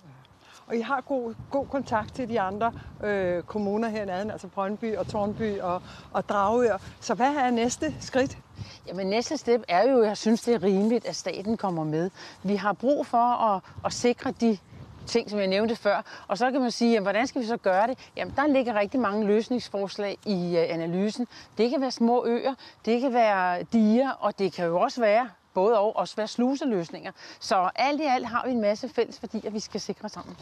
Og 0.67 0.77
I 0.77 0.81
har 0.81 1.01
god, 1.01 1.35
god 1.51 1.67
kontakt 1.67 2.15
til 2.15 2.29
de 2.29 2.41
andre 2.41 2.73
øh, 3.05 3.43
kommuner 3.43 3.89
hernede, 3.89 4.33
altså 4.33 4.49
Brøndby 4.49 4.97
og 4.97 5.07
Tornby 5.07 5.61
og, 5.61 5.83
og 6.13 6.29
Dragør. 6.29 6.77
Så 7.01 7.15
hvad 7.15 7.35
er 7.35 7.51
næste 7.51 7.95
skridt? 8.01 8.39
Jamen 8.87 9.07
næste 9.07 9.37
step 9.37 9.63
er 9.69 9.91
jo, 9.91 10.03
jeg 10.03 10.17
synes 10.17 10.43
det 10.43 10.55
er 10.55 10.63
rimeligt, 10.63 11.07
at 11.07 11.17
staten 11.17 11.57
kommer 11.57 11.85
med. 11.85 12.11
Vi 12.43 12.57
har 12.57 12.73
brug 12.73 13.07
for 13.07 13.55
at, 13.55 13.63
at 13.85 13.93
sikre 13.93 14.31
de 14.31 14.59
ting, 15.07 15.31
som 15.31 15.39
jeg 15.39 15.47
nævnte 15.47 15.77
før. 15.77 16.25
Og 16.29 16.39
så 16.39 16.51
kan 16.51 16.61
man 16.61 16.71
sige, 16.71 16.93
jamen, 16.93 17.05
hvordan 17.05 17.27
skal 17.27 17.43
vi 17.43 17.47
så 17.47 17.57
gøre 17.57 17.87
det? 17.87 17.99
Jamen, 18.17 18.35
der 18.37 18.47
ligger 18.47 18.75
rigtig 18.75 19.01
mange 19.01 19.27
løsningsforslag 19.27 20.19
i 20.27 20.57
uh, 20.57 20.75
analysen. 20.75 21.27
Det 21.59 21.71
kan 21.71 21.81
være 21.81 21.91
små 21.91 22.25
øer, 22.27 22.55
det 22.85 23.01
kan 23.01 23.13
være 23.15 23.63
diger, 23.63 24.11
og 24.11 24.39
det 24.39 24.53
kan 24.53 24.67
jo 24.67 24.81
også 24.81 25.01
være 25.01 25.29
både 25.55 25.79
og 25.79 25.97
også 25.97 26.17
være 26.17 26.29
sluseløsninger. 26.29 27.13
Så 27.41 27.71
alt 27.75 28.01
i 28.01 28.05
alt 28.05 28.27
har 28.27 28.43
vi 28.47 28.53
en 28.53 28.61
masse 28.61 28.89
fælles 28.89 29.23
værdier, 29.23 29.51
vi 29.51 29.61
skal 29.61 29.81
sikre 29.81 30.09
sammen. 30.09 30.37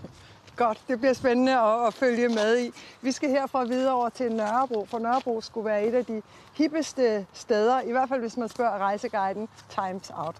Godt, 0.56 0.80
det 0.88 0.98
bliver 0.98 1.12
spændende 1.12 1.60
at, 1.60 1.86
at 1.86 1.94
følge 1.94 2.28
med 2.28 2.58
i. 2.58 2.70
Vi 3.02 3.12
skal 3.12 3.30
herfra 3.30 3.64
videre 3.64 3.94
over 3.94 4.08
til 4.08 4.32
Nørrebro, 4.32 4.86
for 4.90 4.98
Nørrebro 4.98 5.40
skulle 5.40 5.64
være 5.64 5.84
et 5.84 5.94
af 5.94 6.04
de 6.04 6.22
hippeste 6.54 7.26
steder, 7.32 7.80
i 7.80 7.90
hvert 7.90 8.08
fald 8.08 8.20
hvis 8.20 8.36
man 8.36 8.48
spørger 8.48 8.78
rejseguiden 8.78 9.48
Times 9.68 10.10
Out. 10.16 10.36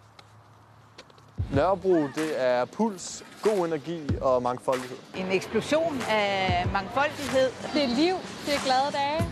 Nørrebro, 1.55 1.95
det 1.95 2.43
er 2.43 2.65
puls, 2.65 3.25
god 3.43 3.67
energi 3.67 4.01
og 4.21 4.43
mangfoldighed. 4.43 4.97
En 5.17 5.33
eksplosion 5.33 5.99
af 6.09 6.67
mangfoldighed. 6.73 7.51
Det 7.75 7.85
er 7.85 7.89
liv, 7.89 8.15
det 8.47 8.55
er 8.55 8.65
glade 8.65 8.93
dage. 8.93 9.29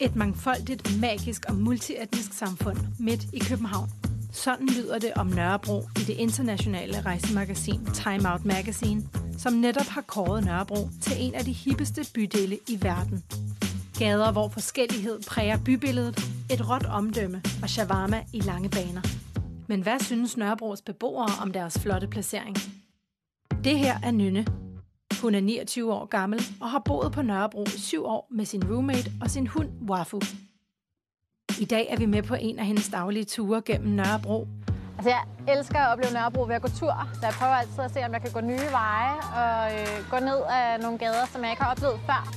Et 0.00 0.16
mangfoldigt, 0.16 1.00
magisk 1.00 1.44
og 1.48 1.54
multietnisk 1.54 2.32
samfund 2.32 2.76
midt 2.98 3.24
i 3.32 3.38
København. 3.38 3.88
Sådan 4.34 4.66
lyder 4.66 4.98
det 4.98 5.12
om 5.16 5.26
Nørrebro 5.26 5.80
i 5.80 6.00
det 6.06 6.12
internationale 6.12 7.00
rejsemagasin 7.00 7.86
Time 7.94 8.32
Out 8.32 8.44
Magazine, 8.44 9.02
som 9.38 9.52
netop 9.52 9.86
har 9.86 10.00
kåret 10.00 10.44
Nørrebro 10.44 10.88
til 11.02 11.12
en 11.18 11.34
af 11.34 11.44
de 11.44 11.52
hippeste 11.52 12.06
bydele 12.14 12.58
i 12.68 12.78
verden. 12.82 13.24
Gader, 13.98 14.32
hvor 14.32 14.48
forskellighed 14.48 15.20
præger 15.28 15.58
bybilledet, 15.64 16.18
et 16.50 16.70
råt 16.70 16.84
omdømme 16.86 17.42
og 17.62 17.70
shawarma 17.70 18.24
i 18.32 18.40
lange 18.40 18.68
baner. 18.68 19.02
Men 19.68 19.82
hvad 19.82 20.00
synes 20.00 20.36
Nørrebros 20.36 20.82
beboere 20.82 21.32
om 21.42 21.52
deres 21.52 21.78
flotte 21.78 22.08
placering? 22.08 22.56
Det 23.64 23.78
her 23.78 23.98
er 24.02 24.10
Nynne. 24.10 24.46
Hun 25.22 25.34
er 25.34 25.40
29 25.40 25.92
år 25.92 26.06
gammel 26.06 26.40
og 26.60 26.70
har 26.70 26.82
boet 26.84 27.12
på 27.12 27.22
Nørrebro 27.22 27.64
i 27.64 27.78
syv 27.78 28.04
år 28.04 28.28
med 28.30 28.44
sin 28.44 28.64
roommate 28.70 29.12
og 29.20 29.30
sin 29.30 29.46
hund 29.46 29.68
Wafu. 29.90 30.20
I 31.60 31.64
dag 31.64 31.86
er 31.90 31.96
vi 31.96 32.06
med 32.06 32.22
på 32.22 32.34
en 32.34 32.58
af 32.58 32.66
hendes 32.66 32.88
daglige 32.88 33.24
ture 33.24 33.62
gennem 33.66 33.88
Nørrebro. 33.88 34.48
Altså, 34.98 35.10
jeg 35.10 35.54
elsker 35.56 35.78
at 35.78 35.92
opleve 35.92 36.12
Nørrebro 36.12 36.42
ved 36.42 36.54
at 36.54 36.62
gå 36.62 36.68
tur, 36.68 37.08
så 37.14 37.20
jeg 37.22 37.32
prøver 37.32 37.52
altid 37.52 37.80
at 37.80 37.94
se, 37.94 38.04
om 38.04 38.12
jeg 38.12 38.20
kan 38.22 38.30
gå 38.32 38.40
nye 38.40 38.68
veje 38.70 39.14
og 39.40 39.72
øh, 39.74 40.10
gå 40.10 40.18
ned 40.18 40.38
ad 40.50 40.82
nogle 40.82 40.98
gader, 40.98 41.26
som 41.32 41.42
jeg 41.42 41.50
ikke 41.50 41.62
har 41.62 41.70
oplevet 41.70 42.00
før. 42.06 42.34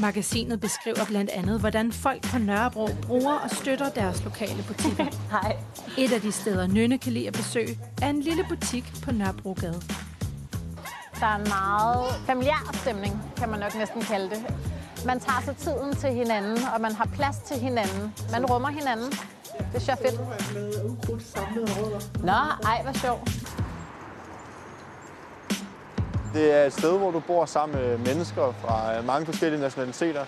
Magasinet 0.00 0.60
beskriver 0.60 1.04
blandt 1.08 1.30
andet, 1.30 1.60
hvordan 1.60 1.92
folk 1.92 2.22
på 2.22 2.38
Nørrebro 2.38 2.88
bruger 3.02 3.34
og 3.34 3.50
støtter 3.50 3.88
deres 3.88 4.24
lokale 4.24 4.64
butikker. 4.68 5.06
Hej. 5.40 5.56
Et 5.98 6.12
af 6.12 6.20
de 6.20 6.32
steder, 6.32 6.66
Nynne 6.66 6.98
kan 6.98 7.12
lide 7.12 7.26
at 7.26 7.32
besøge, 7.32 7.78
er 8.02 8.10
en 8.10 8.20
lille 8.20 8.44
butik 8.48 8.92
på 9.04 9.12
Nørrebrogade. 9.12 9.82
Der 11.20 11.26
er 11.26 11.36
en 11.36 11.48
meget 11.48 12.06
familiær 12.26 12.70
stemning, 12.74 13.22
kan 13.36 13.48
man 13.48 13.60
nok 13.60 13.74
næsten 13.74 14.02
kalde 14.02 14.30
det. 14.30 14.46
Man 15.06 15.20
tager 15.20 15.40
sig 15.44 15.56
tiden 15.56 15.96
til 15.96 16.10
hinanden, 16.10 16.58
og 16.74 16.80
man 16.80 16.92
har 16.92 17.08
plads 17.14 17.36
til 17.36 17.56
hinanden. 17.56 18.14
Man 18.32 18.46
rummer 18.46 18.68
hinanden. 18.68 19.10
Det 19.72 19.82
synes 19.82 19.88
jeg 19.88 19.98
er 20.00 20.10
fedt. 20.10 20.20
Nå, 22.24 22.32
ej, 22.64 22.82
hvor 22.82 22.92
sjovt. 22.92 23.28
Det 26.34 26.54
er 26.54 26.64
et 26.64 26.72
sted, 26.72 26.98
hvor 26.98 27.10
du 27.10 27.20
bor 27.20 27.44
sammen 27.44 27.78
med 27.78 27.98
mennesker 27.98 28.52
fra 28.52 29.02
mange 29.02 29.26
forskellige 29.26 29.60
nationaliteter. 29.60 30.24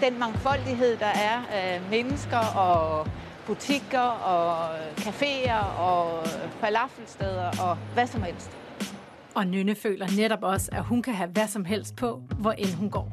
Den 0.00 0.18
mangfoldighed, 0.18 0.96
der 0.96 1.06
er 1.06 1.42
af 1.52 1.80
mennesker 1.90 2.38
og 2.38 3.06
butikker 3.46 4.00
og 4.00 4.76
caféer 4.96 5.78
og 5.78 6.26
falafelsteder 6.60 7.50
og 7.62 7.76
hvad 7.94 8.06
som 8.06 8.22
helst. 8.22 8.50
Og 9.34 9.46
Nynne 9.46 9.74
føler 9.74 10.06
netop 10.16 10.42
også, 10.42 10.68
at 10.72 10.84
hun 10.84 11.02
kan 11.02 11.14
have 11.14 11.30
hvad 11.30 11.48
som 11.48 11.64
helst 11.64 11.96
på, 11.96 12.22
hvor 12.38 12.52
end 12.52 12.74
hun 12.74 12.90
går. 12.90 13.12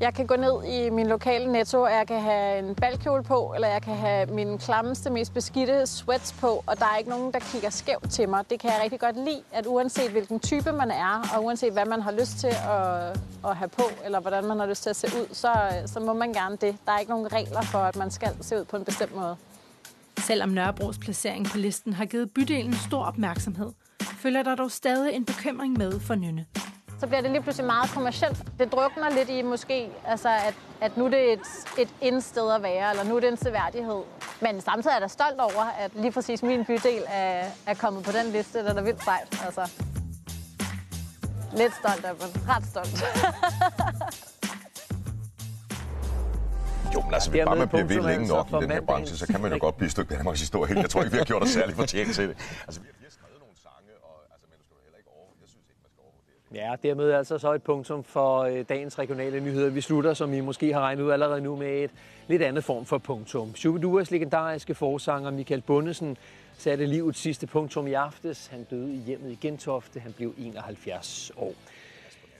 Jeg 0.00 0.14
kan 0.14 0.26
gå 0.26 0.36
ned 0.36 0.64
i 0.64 0.90
min 0.90 1.06
lokale 1.06 1.52
netto, 1.52 1.82
og 1.82 1.90
jeg 1.90 2.06
kan 2.06 2.20
have 2.20 2.58
en 2.58 2.74
balkjole 2.74 3.22
på, 3.22 3.52
eller 3.54 3.68
jeg 3.68 3.82
kan 3.82 3.96
have 3.96 4.26
min 4.26 4.58
klammeste, 4.58 5.10
mest 5.10 5.34
beskidte 5.34 5.86
sweats 5.86 6.32
på, 6.32 6.64
og 6.66 6.78
der 6.78 6.84
er 6.84 6.96
ikke 6.96 7.10
nogen, 7.10 7.32
der 7.32 7.38
kigger 7.38 7.70
skævt 7.70 8.10
til 8.10 8.28
mig. 8.28 8.50
Det 8.50 8.60
kan 8.60 8.70
jeg 8.70 8.80
rigtig 8.82 9.00
godt 9.00 9.16
lide, 9.16 9.42
at 9.52 9.66
uanset 9.66 10.10
hvilken 10.10 10.40
type 10.40 10.72
man 10.72 10.90
er, 10.90 11.22
og 11.34 11.44
uanset 11.44 11.72
hvad 11.72 11.84
man 11.84 12.00
har 12.00 12.12
lyst 12.12 12.38
til 12.38 12.46
at, 12.46 13.20
at 13.50 13.56
have 13.56 13.68
på, 13.68 13.82
eller 14.04 14.20
hvordan 14.20 14.44
man 14.44 14.58
har 14.58 14.66
lyst 14.66 14.82
til 14.82 14.90
at 14.90 14.96
se 14.96 15.06
ud, 15.06 15.34
så, 15.34 15.52
så 15.86 16.00
må 16.00 16.12
man 16.12 16.32
gerne 16.32 16.56
det. 16.60 16.76
Der 16.86 16.92
er 16.92 16.98
ikke 16.98 17.12
nogen 17.12 17.32
regler 17.32 17.62
for, 17.62 17.78
at 17.78 17.96
man 17.96 18.10
skal 18.10 18.28
se 18.40 18.60
ud 18.60 18.64
på 18.64 18.76
en 18.76 18.84
bestemt 18.84 19.16
måde. 19.16 19.36
Selvom 20.18 20.48
Nørrebros 20.48 20.98
placering 20.98 21.46
på 21.46 21.58
listen 21.58 21.92
har 21.92 22.04
givet 22.04 22.34
bydelen 22.34 22.74
stor 22.74 23.04
opmærksomhed, 23.04 23.70
følger 24.02 24.42
der 24.42 24.54
dog 24.54 24.70
stadig 24.70 25.14
en 25.14 25.24
bekymring 25.24 25.78
med 25.78 26.00
for 26.00 26.14
Nynne. 26.14 26.46
Så 27.00 27.06
bliver 27.06 27.20
det 27.20 27.30
lige 27.30 27.42
pludselig 27.42 27.66
meget 27.66 27.90
kommercielt. 27.90 28.42
Det 28.58 28.72
drukner 28.72 29.10
lidt 29.10 29.28
i 29.28 29.42
måske, 29.42 29.90
altså 30.06 30.28
at, 30.28 30.54
at 30.80 30.96
nu 30.96 31.04
er 31.04 31.08
det 31.08 31.32
et, 31.32 31.40
et 31.78 31.88
indsted 32.00 32.52
at 32.52 32.62
være, 32.62 32.90
eller 32.90 33.04
nu 33.04 33.16
er 33.16 33.20
det 33.20 33.28
en 33.28 33.36
seværdighed. 33.36 34.02
Men 34.40 34.60
samtidig 34.60 34.92
er 34.92 34.94
jeg 34.94 35.02
da 35.02 35.08
stolt 35.08 35.40
over, 35.40 35.64
at 35.78 35.90
lige 35.94 36.12
præcis 36.12 36.42
min 36.42 36.64
bydel 36.64 37.02
er, 37.08 37.44
er 37.66 37.74
kommet 37.74 38.04
på 38.04 38.12
den 38.12 38.32
liste. 38.32 38.58
Det 38.58 38.78
er 38.78 38.82
vildt 38.82 39.04
sejt. 39.04 39.42
Altså. 39.44 39.70
Lidt 41.56 41.74
stolt 41.74 42.04
af 42.04 42.14
men 42.14 42.48
ret 42.48 42.66
stolt. 42.66 43.04
Jo, 46.94 47.00
men 47.00 47.14
altså, 47.14 47.30
hvis 47.30 47.44
bare 47.44 47.56
man 47.56 47.68
bliver 47.68 47.84
ved 47.84 48.00
længe 48.10 48.26
nok 48.28 48.46
i 48.50 48.54
den 48.64 48.70
her 48.70 48.80
branche, 48.80 49.16
så 49.16 49.26
kan 49.26 49.40
man 49.40 49.52
jo 49.52 49.58
godt 49.60 49.76
blive 49.76 49.86
et 49.86 49.92
stykke 49.96 50.14
Danmarks 50.14 50.40
historie. 50.40 50.70
Jeg 50.84 50.90
tror 50.90 51.00
ikke, 51.02 51.12
vi 51.12 51.18
har 51.18 51.24
gjort 51.32 51.42
os 51.42 51.52
særlig 51.58 51.74
fortjent 51.76 52.14
til 52.14 52.28
det. 52.28 52.36
Altså, 52.66 52.80
vi 52.80 52.88
har 53.06 53.12
skrevet 53.18 53.38
nogle 53.44 53.56
sange, 53.66 53.92
og 54.08 54.14
altså, 54.32 54.46
men 54.50 54.56
du 54.60 54.64
skal 54.66 54.74
jo 54.78 54.82
heller 54.86 54.98
ikke 55.02 55.12
over... 55.18 55.28
Jeg 55.42 55.48
synes 55.52 55.66
ikke, 55.70 55.80
man 55.86 55.90
skal 55.94 56.02
overvurdere 56.06 56.39
Ja, 56.54 56.74
dermed 56.82 57.10
altså 57.10 57.38
så 57.38 57.52
et 57.52 57.62
punktum 57.62 58.04
for 58.04 58.38
øh, 58.38 58.64
dagens 58.68 58.98
regionale 58.98 59.40
nyheder. 59.40 59.70
Vi 59.70 59.80
slutter, 59.80 60.14
som 60.14 60.34
I 60.34 60.40
måske 60.40 60.72
har 60.72 60.80
regnet 60.80 61.02
ud 61.02 61.10
allerede 61.10 61.40
nu, 61.40 61.56
med 61.56 61.84
et 61.84 61.90
lidt 62.28 62.42
andet 62.42 62.64
form 62.64 62.84
for 62.84 62.98
punktum. 62.98 63.54
Shubiduas 63.54 64.10
legendariske 64.10 64.74
forsanger 64.74 65.30
Michael 65.30 65.60
Bundesen 65.60 66.16
satte 66.58 66.86
livets 66.86 67.18
sidste 67.18 67.46
punktum 67.46 67.86
i 67.86 67.92
aftes. 67.92 68.46
Han 68.46 68.64
døde 68.64 68.94
i 68.94 68.98
hjemmet 69.06 69.30
i 69.30 69.38
Gentofte. 69.40 70.00
Han 70.00 70.12
blev 70.12 70.34
71 70.38 71.32
år. 71.36 71.54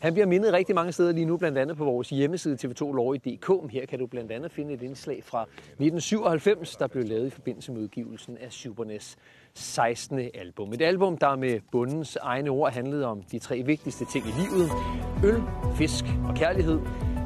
Han 0.01 0.13
bliver 0.13 0.27
mindet 0.27 0.53
rigtig 0.53 0.75
mange 0.75 0.93
steder 0.93 1.13
lige 1.13 1.25
nu, 1.25 1.37
blandt 1.37 1.59
andet 1.59 1.77
på 1.77 1.85
vores 1.85 2.11
hjemmeside 2.11 2.55
tv2lorry.dk. 2.55 3.73
Her 3.73 3.87
kan 3.87 3.99
du 3.99 4.07
blandt 4.07 4.33
andet 4.33 4.53
finde 4.53 4.75
et 4.75 4.83
indslag 4.83 5.25
fra 5.25 5.43
1997, 5.43 6.77
der 6.77 6.87
blev 6.87 7.05
lavet 7.05 7.27
i 7.27 7.31
forbindelse 7.31 7.73
med 7.73 7.81
udgivelsen 7.81 8.37
af 8.37 8.53
Supernes 8.53 9.17
16. 9.55 10.19
album. 10.35 10.73
Et 10.73 10.83
album, 10.83 11.19
der 11.19 11.37
med 11.37 11.61
bundens 11.73 12.17
egne 12.17 12.51
ord 12.51 12.73
handlede 12.73 13.07
om 13.07 13.23
de 13.23 13.39
tre 13.39 13.63
vigtigste 13.63 14.05
ting 14.13 14.25
i 14.27 14.33
livet. 14.41 14.71
Øl, 15.25 15.43
fisk 15.75 16.05
og 16.29 16.35
kærlighed. 16.35 16.81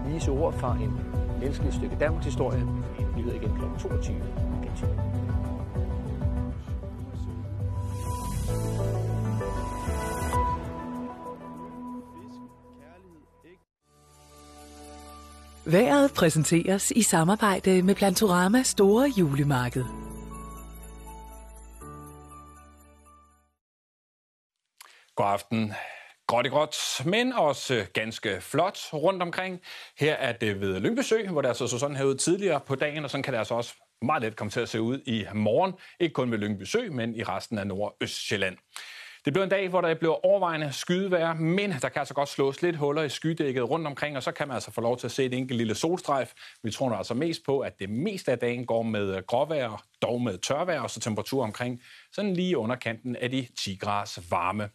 Lige 0.09 0.21
så 0.21 0.33
ord 0.33 0.53
fra 0.53 0.77
en 0.83 0.93
menneskelig 1.41 1.73
stykke 1.73 1.97
Danmarks 2.01 2.27
historie. 2.27 2.61
Vi 2.99 3.21
Nyheder 3.21 3.37
igen 3.37 3.51
kl. 3.51 3.89
22. 3.89 5.04
Været 15.67 16.13
præsenteres 16.17 16.91
i 16.91 17.03
samarbejde 17.03 17.83
med 17.83 17.95
Plantorama 17.95 18.63
Store 18.63 19.13
Julemarked. 19.19 19.85
God 25.17 25.27
aften. 25.27 25.73
Gråt 26.27 26.47
i 26.47 26.49
gråt, 26.49 26.77
men 27.05 27.33
også 27.33 27.87
ganske 27.93 28.41
flot 28.41 28.79
rundt 28.93 29.23
omkring. 29.23 29.61
Her 29.99 30.15
er 30.15 30.33
det 30.33 30.61
ved 30.61 30.81
Lyngbesø, 30.81 31.29
hvor 31.29 31.43
det 31.43 31.49
altså 31.49 31.67
så 31.67 31.79
sådan 31.79 31.97
her 31.97 32.05
ud 32.05 32.15
tidligere 32.15 32.61
på 32.61 32.75
dagen, 32.75 33.05
og 33.05 33.11
sådan 33.11 33.23
kan 33.23 33.33
det 33.33 33.39
altså 33.39 33.55
også 33.55 33.75
meget 34.03 34.23
let 34.23 34.37
komme 34.37 34.51
til 34.51 34.61
at 34.61 34.69
se 34.69 34.81
ud 34.81 35.01
i 35.07 35.25
morgen. 35.35 35.73
Ikke 36.01 36.13
kun 36.13 36.31
ved 36.31 36.39
Lyngbesø, 36.39 36.91
men 36.91 37.17
i 37.17 37.23
resten 37.23 37.59
af 37.59 37.67
Nordøstjylland. 37.67 38.57
Det 39.25 39.33
blev 39.33 39.43
en 39.43 39.49
dag, 39.49 39.69
hvor 39.69 39.81
der 39.81 39.95
blev 39.95 40.17
overvejende 40.23 40.73
skydevejr, 40.73 41.35
men 41.35 41.71
der 41.71 41.89
kan 41.89 41.99
altså 41.99 42.15
godt 42.15 42.29
slås 42.29 42.63
lidt 42.63 42.77
huller 42.77 43.03
i 43.03 43.09
skydækket 43.09 43.71
rundt 43.71 43.87
omkring, 43.87 44.17
og 44.17 44.23
så 44.23 44.33
kan 44.33 44.49
man 44.49 44.55
altså 44.55 44.71
få 44.71 44.81
lov 44.81 44.99
til 44.99 45.07
at 45.07 45.11
se 45.11 45.25
et 45.25 45.35
enkelt 45.35 45.59
lille 45.59 45.75
solstrejf. 45.75 46.33
Vi 46.63 46.71
tror 46.71 46.89
nu 46.89 46.95
altså 46.95 47.15
mest 47.15 47.45
på, 47.47 47.61
at 47.61 47.79
det 47.79 47.91
meste 47.91 48.33
af 48.33 48.39
dagen 48.39 48.67
går 48.67 48.83
med 48.83 49.17
øh, 49.17 49.23
gråvejr, 49.23 49.85
dog 50.03 50.21
med 50.23 50.39
tørvejr, 50.39 50.81
og 50.81 50.91
så 50.91 51.01
temperatur 51.01 51.43
omkring 51.43 51.83
sådan 52.13 52.35
lige 52.35 52.59
under 52.59 52.77
kanten 52.77 53.17
af 53.17 53.31
de 53.31 53.47
10 53.59 53.77
graders 53.77 54.31
varme. 54.31 54.69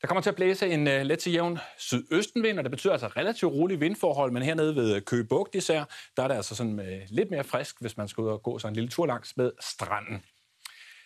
Der 0.00 0.06
kommer 0.06 0.22
til 0.22 0.30
at 0.30 0.36
blæse 0.36 0.66
en 0.66 0.86
uh, 0.86 0.92
let 0.92 1.18
til 1.18 1.32
jævn 1.32 1.58
sydøstenvind, 1.78 2.58
og 2.58 2.64
det 2.64 2.70
betyder 2.70 2.92
altså 2.92 3.06
relativt 3.06 3.52
rolige 3.52 3.80
vindforhold, 3.80 4.32
men 4.32 4.42
hernede 4.42 4.76
ved 4.76 4.96
øh, 4.96 5.02
Køge 5.02 5.24
Bugt 5.24 5.54
især, 5.54 5.84
der 6.16 6.22
er 6.22 6.28
det 6.28 6.34
altså 6.34 6.54
sådan 6.54 6.78
uh, 6.78 6.86
lidt 7.10 7.30
mere 7.30 7.44
frisk, 7.44 7.80
hvis 7.80 7.96
man 7.96 8.08
skal 8.08 8.22
ud 8.22 8.28
og 8.28 8.42
gå 8.42 8.58
sådan 8.58 8.72
en 8.72 8.76
lille 8.76 8.90
tur 8.90 9.06
langs 9.06 9.36
med 9.36 9.50
stranden. 9.60 10.22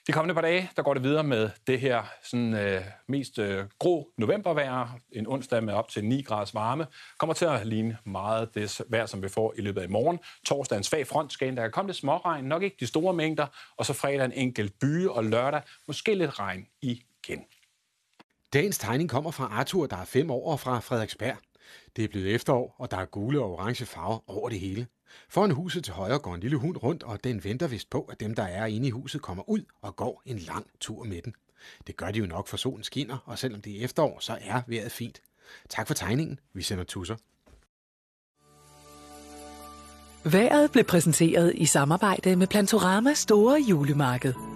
De 0.07 0.13
kommende 0.13 0.35
par 0.35 0.41
dage, 0.41 0.71
der 0.77 0.83
går 0.83 0.95
det 0.95 1.03
videre 1.03 1.25
med 1.25 1.51
det 1.67 1.81
her 1.81 2.03
sådan, 2.23 2.55
øh, 2.55 2.83
mest 3.09 3.39
øh, 3.39 3.65
grå 3.79 4.09
novembervejr. 4.19 4.99
En 5.13 5.27
onsdag 5.27 5.65
med 5.65 5.75
op 5.75 5.89
til 5.89 6.05
9 6.05 6.23
graders 6.23 6.55
varme. 6.55 6.87
Kommer 7.19 7.35
til 7.35 7.45
at 7.45 7.67
ligne 7.67 7.99
meget 8.05 8.55
det 8.55 8.81
vejr, 8.89 9.07
som 9.07 9.23
vi 9.23 9.29
får 9.29 9.55
i 9.57 9.61
løbet 9.61 9.81
af 9.81 9.85
i 9.85 9.91
morgen. 9.91 10.19
Torsdag 10.47 10.77
en 10.79 10.85
svag 10.85 11.07
front 11.07 11.33
skal 11.33 11.49
ind. 11.49 11.57
Der 11.57 11.63
kan 11.63 11.71
komme 11.71 11.89
lidt 11.89 11.97
småregn, 11.97 12.45
nok 12.45 12.63
ikke 12.63 12.77
de 12.81 12.87
store 12.87 13.15
mængder. 13.15 13.47
Og 13.77 13.87
så 13.87 13.93
fredag 13.93 14.25
en 14.25 14.33
enkelt 14.33 14.79
by 14.81 15.07
og 15.07 15.25
lørdag 15.25 15.63
måske 15.87 16.15
lidt 16.15 16.39
regn 16.39 16.67
igen. 16.83 17.45
Dagens 18.53 18.79
tegning 18.79 19.11
kommer 19.11 19.31
fra 19.31 19.49
Arthur, 19.51 19.87
der 19.87 19.97
er 19.97 20.05
fem 20.05 20.31
år 20.31 20.57
fra 20.57 20.81
Frederiksberg. 20.81 21.37
Det 21.97 22.05
er 22.05 22.09
blevet 22.09 22.35
efterår, 22.35 22.75
og 22.79 22.91
der 22.91 22.97
er 22.97 23.05
gule 23.05 23.41
og 23.41 23.53
orange 23.53 23.87
farver 23.87 24.31
over 24.31 24.49
det 24.49 24.61
hele. 24.61 24.87
Foran 25.29 25.51
huset 25.51 25.85
til 25.85 25.95
højre 25.95 26.19
går 26.19 26.35
en 26.35 26.41
lille 26.41 26.57
hund 26.57 26.77
rundt, 26.83 27.03
og 27.03 27.25
den 27.25 27.45
venter 27.45 27.67
vist 27.67 27.91
på, 27.91 28.03
at 28.03 28.21
dem, 28.21 28.35
der 28.35 28.43
er 28.43 28.67
inde 28.67 28.89
i 28.89 28.91
huset, 28.91 29.23
kommer 29.23 29.49
ud 29.49 29.65
og 29.83 29.97
går 29.97 30.23
en 30.27 30.39
lang 30.39 30.67
tur 30.81 31.05
med 31.05 31.23
den. 31.23 31.35
Det 31.87 31.97
gør 31.97 32.11
de 32.11 32.19
jo 32.19 32.27
nok, 32.27 32.49
for 32.49 32.57
solen 32.57 32.85
skinner, 32.85 33.19
og 33.25 33.39
selvom 33.39 33.63
det 33.63 33.81
er 33.81 33.85
efterår, 33.85 34.21
så 34.21 34.39
er 34.41 34.63
vejret 34.67 34.93
fint. 34.93 35.21
Tak 35.69 35.87
for 35.87 35.95
tegningen. 35.95 36.41
Vi 36.53 36.63
sender 36.63 36.85
tusser. 36.85 37.17
Været 40.25 40.73
blev 40.73 40.85
præsenteret 40.85 41.53
i 41.55 41.67
samarbejde 41.67 42.37
med 42.37 42.47
Plantorama 42.47 43.15
Store 43.15 43.61
Julemarked. 43.69 44.56